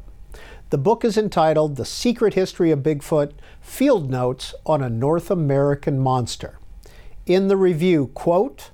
The 0.70 0.78
book 0.78 1.04
is 1.04 1.18
entitled 1.18 1.74
The 1.74 1.84
Secret 1.84 2.34
History 2.34 2.70
of 2.70 2.84
Bigfoot 2.84 3.32
Field 3.60 4.08
Notes 4.08 4.54
on 4.64 4.80
a 4.80 4.88
North 4.88 5.28
American 5.28 5.98
Monster. 5.98 6.58
In 7.26 7.48
the 7.48 7.56
review, 7.56 8.12
quote, 8.14 8.70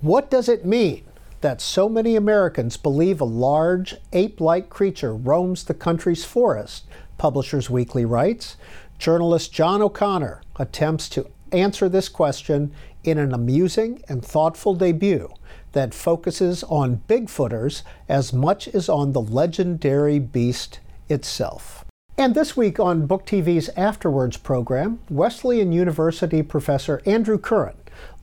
What 0.00 0.28
does 0.28 0.48
it 0.48 0.64
mean 0.66 1.04
that 1.40 1.60
so 1.60 1.88
many 1.88 2.16
Americans 2.16 2.76
believe 2.76 3.20
a 3.20 3.24
large 3.24 3.96
ape 4.12 4.40
like 4.40 4.70
creature 4.70 5.14
roams 5.14 5.64
the 5.64 5.74
country's 5.74 6.24
forest, 6.24 6.84
Publishers 7.18 7.70
Weekly 7.70 8.04
writes. 8.04 8.56
Journalist 8.98 9.52
John 9.52 9.82
O'Connor 9.82 10.42
attempts 10.56 11.08
to 11.10 11.30
answer 11.52 11.88
this 11.88 12.08
question 12.08 12.72
in 13.04 13.18
an 13.18 13.32
amusing 13.32 14.02
and 14.08 14.24
thoughtful 14.24 14.74
debut 14.74 15.28
that 15.72 15.94
focuses 15.94 16.62
on 16.64 17.02
Bigfooters 17.08 17.82
as 18.08 18.32
much 18.32 18.68
as 18.68 18.88
on 18.88 19.12
the 19.12 19.20
legendary 19.20 20.18
beast 20.18 20.80
itself. 21.08 21.84
And 22.18 22.34
this 22.34 22.56
week 22.56 22.78
on 22.78 23.06
Book 23.06 23.24
TV's 23.24 23.70
After 23.70 24.10
Words 24.10 24.36
program, 24.36 25.00
Wesleyan 25.08 25.72
University 25.72 26.42
professor 26.42 27.00
Andrew 27.06 27.38
Curran 27.38 27.74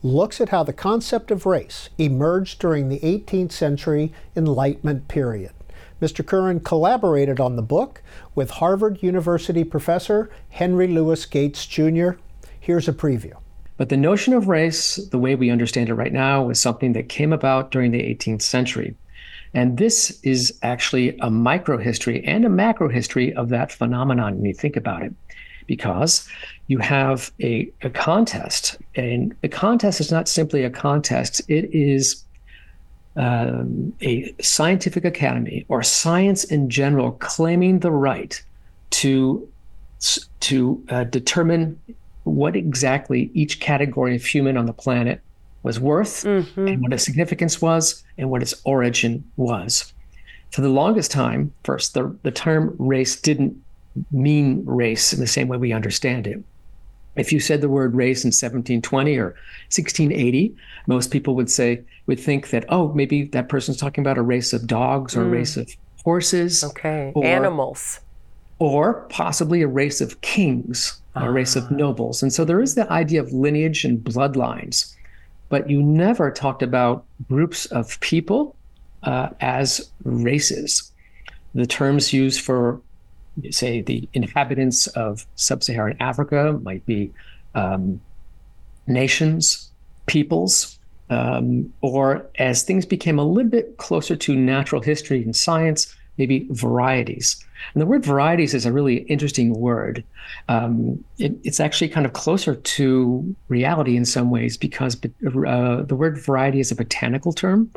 looks 0.02 0.40
at 0.40 0.50
how 0.50 0.62
the 0.62 0.72
concept 0.72 1.30
of 1.30 1.44
race 1.44 1.90
emerged 1.98 2.60
during 2.60 2.88
the 2.88 3.00
18th 3.00 3.52
century 3.52 4.12
Enlightenment 4.36 5.08
period. 5.08 5.52
Mr. 6.00 6.24
Curran 6.24 6.60
collaborated 6.60 7.40
on 7.40 7.56
the 7.56 7.62
book 7.62 8.02
with 8.34 8.50
Harvard 8.50 9.02
University 9.02 9.64
professor 9.64 10.30
Henry 10.48 10.88
Louis 10.88 11.24
Gates 11.26 11.66
Jr. 11.66 12.12
Here's 12.58 12.88
a 12.88 12.92
preview. 12.92 13.34
But 13.76 13.88
the 13.88 13.96
notion 13.96 14.34
of 14.34 14.48
race, 14.48 14.96
the 14.96 15.18
way 15.18 15.34
we 15.34 15.50
understand 15.50 15.88
it 15.88 15.94
right 15.94 16.12
now, 16.12 16.42
was 16.42 16.60
something 16.60 16.92
that 16.92 17.08
came 17.08 17.32
about 17.32 17.70
during 17.70 17.92
the 17.92 18.02
18th 18.02 18.42
century. 18.42 18.94
And 19.54 19.78
this 19.78 20.20
is 20.22 20.58
actually 20.62 21.18
a 21.18 21.30
micro 21.30 21.78
history 21.78 22.24
and 22.24 22.44
a 22.44 22.50
macro 22.50 22.88
history 22.88 23.34
of 23.34 23.48
that 23.48 23.72
phenomenon 23.72 24.36
when 24.36 24.44
you 24.44 24.54
think 24.54 24.76
about 24.76 25.02
it 25.02 25.12
because 25.66 26.28
you 26.66 26.78
have 26.78 27.30
a, 27.40 27.70
a 27.82 27.90
contest, 27.90 28.76
and 28.96 29.36
the 29.40 29.48
contest 29.48 30.00
is 30.00 30.10
not 30.10 30.28
simply 30.28 30.64
a 30.64 30.70
contest, 30.70 31.40
it 31.48 31.72
is 31.72 32.24
um, 33.16 33.92
a 34.00 34.34
scientific 34.40 35.04
academy 35.04 35.64
or 35.68 35.82
science 35.82 36.44
in 36.44 36.70
general 36.70 37.12
claiming 37.12 37.80
the 37.80 37.90
right 37.90 38.42
to 38.90 39.48
to 40.40 40.82
uh, 40.88 41.04
determine 41.04 41.78
what 42.24 42.56
exactly 42.56 43.30
each 43.34 43.60
category 43.60 44.16
of 44.16 44.24
human 44.24 44.56
on 44.56 44.66
the 44.66 44.72
planet 44.72 45.20
was 45.62 45.78
worth 45.78 46.24
mm-hmm. 46.24 46.68
and 46.68 46.82
what 46.82 46.92
its 46.92 47.04
significance 47.04 47.60
was 47.60 48.02
and 48.16 48.30
what 48.30 48.42
its 48.42 48.54
origin 48.64 49.22
was. 49.36 49.92
For 50.52 50.62
the 50.62 50.68
longest 50.68 51.10
time, 51.10 51.52
first, 51.64 51.94
the, 51.94 52.16
the 52.22 52.30
term 52.30 52.74
race 52.78 53.20
didn't 53.20 53.62
mean 54.10 54.64
race 54.64 55.12
in 55.12 55.20
the 55.20 55.26
same 55.26 55.48
way 55.48 55.58
we 55.58 55.72
understand 55.72 56.26
it. 56.26 56.42
If 57.16 57.32
you 57.32 57.40
said 57.40 57.60
the 57.60 57.68
word 57.68 57.94
race 57.94 58.24
in 58.24 58.28
1720 58.28 59.16
or 59.16 59.34
1680, 59.70 60.54
most 60.86 61.10
people 61.10 61.34
would 61.34 61.50
say, 61.50 61.82
would 62.06 62.20
think 62.20 62.50
that, 62.50 62.64
oh, 62.68 62.92
maybe 62.92 63.24
that 63.24 63.48
person's 63.48 63.76
talking 63.76 64.02
about 64.02 64.18
a 64.18 64.22
race 64.22 64.52
of 64.52 64.66
dogs 64.66 65.16
or 65.16 65.22
mm. 65.22 65.26
a 65.26 65.30
race 65.30 65.56
of 65.56 65.70
horses. 66.04 66.62
Okay, 66.64 67.12
or, 67.14 67.24
animals. 67.24 68.00
Or 68.58 69.06
possibly 69.08 69.62
a 69.62 69.68
race 69.68 70.00
of 70.00 70.20
kings, 70.20 71.00
a 71.14 71.30
race 71.30 71.56
of 71.56 71.64
ah. 71.64 71.74
nobles. 71.74 72.22
And 72.22 72.32
so 72.32 72.44
there 72.44 72.60
is 72.60 72.74
the 72.74 72.90
idea 72.92 73.20
of 73.20 73.32
lineage 73.32 73.84
and 73.84 73.98
bloodlines, 73.98 74.94
but 75.48 75.68
you 75.68 75.82
never 75.82 76.30
talked 76.30 76.62
about 76.62 77.04
groups 77.28 77.66
of 77.66 77.98
people 78.00 78.54
uh, 79.02 79.30
as 79.40 79.90
races. 80.04 80.92
The 81.54 81.66
terms 81.66 82.12
used 82.12 82.40
for 82.40 82.80
say 83.50 83.80
the 83.80 84.08
inhabitants 84.12 84.86
of 84.88 85.26
sub-Saharan 85.36 85.96
Africa 86.00 86.58
might 86.62 86.84
be 86.86 87.12
um, 87.54 88.00
nations, 88.86 89.70
peoples, 90.06 90.78
um, 91.10 91.72
or 91.80 92.26
as 92.38 92.62
things 92.62 92.86
became 92.86 93.18
a 93.18 93.24
little 93.24 93.50
bit 93.50 93.76
closer 93.78 94.16
to 94.16 94.36
natural 94.36 94.80
history 94.80 95.22
and 95.22 95.34
science, 95.34 95.94
maybe 96.18 96.46
varieties. 96.50 97.44
And 97.74 97.80
the 97.80 97.86
word 97.86 98.04
varieties 98.04 98.54
is 98.54 98.64
a 98.64 98.72
really 98.72 98.98
interesting 99.02 99.54
word. 99.54 100.04
Um, 100.48 101.02
it, 101.18 101.32
it's 101.42 101.60
actually 101.60 101.88
kind 101.88 102.06
of 102.06 102.12
closer 102.12 102.54
to 102.54 103.36
reality 103.48 103.96
in 103.96 104.04
some 104.04 104.30
ways 104.30 104.56
because 104.56 104.96
uh, 104.96 105.82
the 105.82 105.96
word 105.96 106.18
variety 106.18 106.60
is 106.60 106.70
a 106.70 106.76
botanical 106.76 107.32
term, 107.32 107.70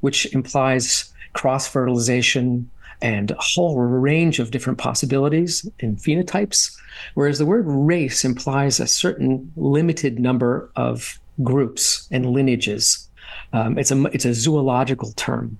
which 0.00 0.32
implies 0.32 1.12
cross 1.34 1.68
fertilization, 1.68 2.70
and 3.00 3.30
a 3.30 3.36
whole 3.38 3.78
range 3.78 4.38
of 4.38 4.50
different 4.50 4.78
possibilities 4.78 5.68
and 5.80 5.98
phenotypes. 5.98 6.76
Whereas 7.14 7.38
the 7.38 7.46
word 7.46 7.64
race 7.66 8.24
implies 8.24 8.80
a 8.80 8.86
certain 8.86 9.52
limited 9.56 10.18
number 10.18 10.70
of 10.76 11.18
groups 11.42 12.08
and 12.10 12.26
lineages. 12.26 13.08
Um, 13.52 13.78
it's 13.78 13.90
a 13.90 14.02
it's 14.06 14.24
a 14.24 14.34
zoological 14.34 15.12
term. 15.12 15.58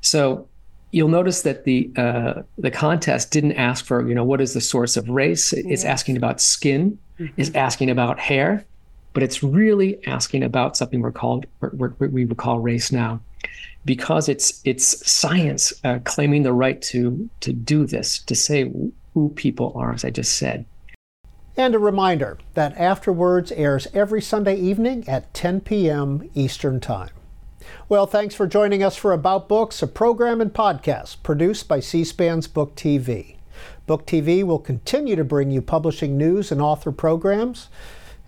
So 0.00 0.48
you'll 0.90 1.08
notice 1.08 1.42
that 1.42 1.64
the 1.64 1.90
uh, 1.96 2.42
the 2.58 2.70
contest 2.70 3.30
didn't 3.30 3.52
ask 3.52 3.84
for 3.84 4.06
you 4.06 4.14
know 4.14 4.24
what 4.24 4.40
is 4.40 4.54
the 4.54 4.60
source 4.60 4.96
of 4.96 5.08
race. 5.08 5.52
It's 5.52 5.84
asking 5.84 6.16
about 6.16 6.40
skin. 6.40 6.98
Mm-hmm. 7.18 7.40
It's 7.40 7.54
asking 7.54 7.90
about 7.90 8.18
hair, 8.18 8.64
but 9.12 9.22
it's 9.22 9.42
really 9.42 10.04
asking 10.06 10.42
about 10.42 10.76
something 10.76 11.00
we're 11.00 11.12
called 11.12 11.46
we 11.98 12.24
would 12.24 12.36
call 12.36 12.58
race 12.58 12.90
now 12.90 13.20
because 13.84 14.28
it's 14.28 14.60
it's 14.64 15.10
science 15.10 15.72
uh, 15.84 15.98
claiming 16.04 16.42
the 16.42 16.52
right 16.52 16.80
to 16.82 17.28
to 17.40 17.52
do 17.52 17.86
this, 17.86 18.18
to 18.20 18.34
say 18.34 18.70
who 19.14 19.28
people 19.30 19.72
are, 19.74 19.92
as 19.92 20.04
I 20.04 20.10
just 20.10 20.36
said. 20.36 20.64
And 21.56 21.74
a 21.74 21.78
reminder 21.78 22.38
that 22.54 22.76
After 22.78 23.12
Words 23.12 23.52
airs 23.52 23.86
every 23.92 24.22
Sunday 24.22 24.56
evening 24.56 25.06
at 25.06 25.34
10 25.34 25.60
p.m. 25.60 26.30
Eastern 26.34 26.80
Time. 26.80 27.10
Well, 27.88 28.06
thanks 28.06 28.34
for 28.34 28.46
joining 28.46 28.82
us 28.82 28.96
for 28.96 29.12
About 29.12 29.48
Books, 29.48 29.82
a 29.82 29.86
program 29.86 30.40
and 30.40 30.52
podcast 30.52 31.22
produced 31.22 31.68
by 31.68 31.80
C 31.80 32.04
SPAN's 32.04 32.48
Book 32.48 32.74
TV. 32.74 33.36
Book 33.86 34.06
TV 34.06 34.42
will 34.42 34.58
continue 34.58 35.14
to 35.14 35.24
bring 35.24 35.50
you 35.50 35.60
publishing 35.60 36.16
news 36.16 36.50
and 36.50 36.62
author 36.62 36.90
programs. 36.90 37.68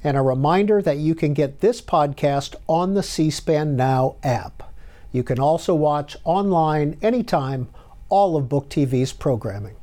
And 0.03 0.19
a 0.19 0.23
reminder 0.23 0.83
that 0.83 0.99
you 0.99 1.15
can 1.15 1.33
get 1.33 1.61
this 1.61 1.81
podcast 1.81 2.55
on 2.69 2.93
the 2.93 3.03
C 3.03 3.31
SPAN 3.31 3.75
Now 3.75 4.17
app. 4.23 4.74
You 5.15 5.23
can 5.23 5.39
also 5.39 5.77
watch 5.77 6.17
online 6.25 6.99
anytime 7.01 7.69
all 8.09 8.37
of 8.37 8.49
Book 8.49 8.69
TV's 8.69 9.13
programming. 9.13 9.77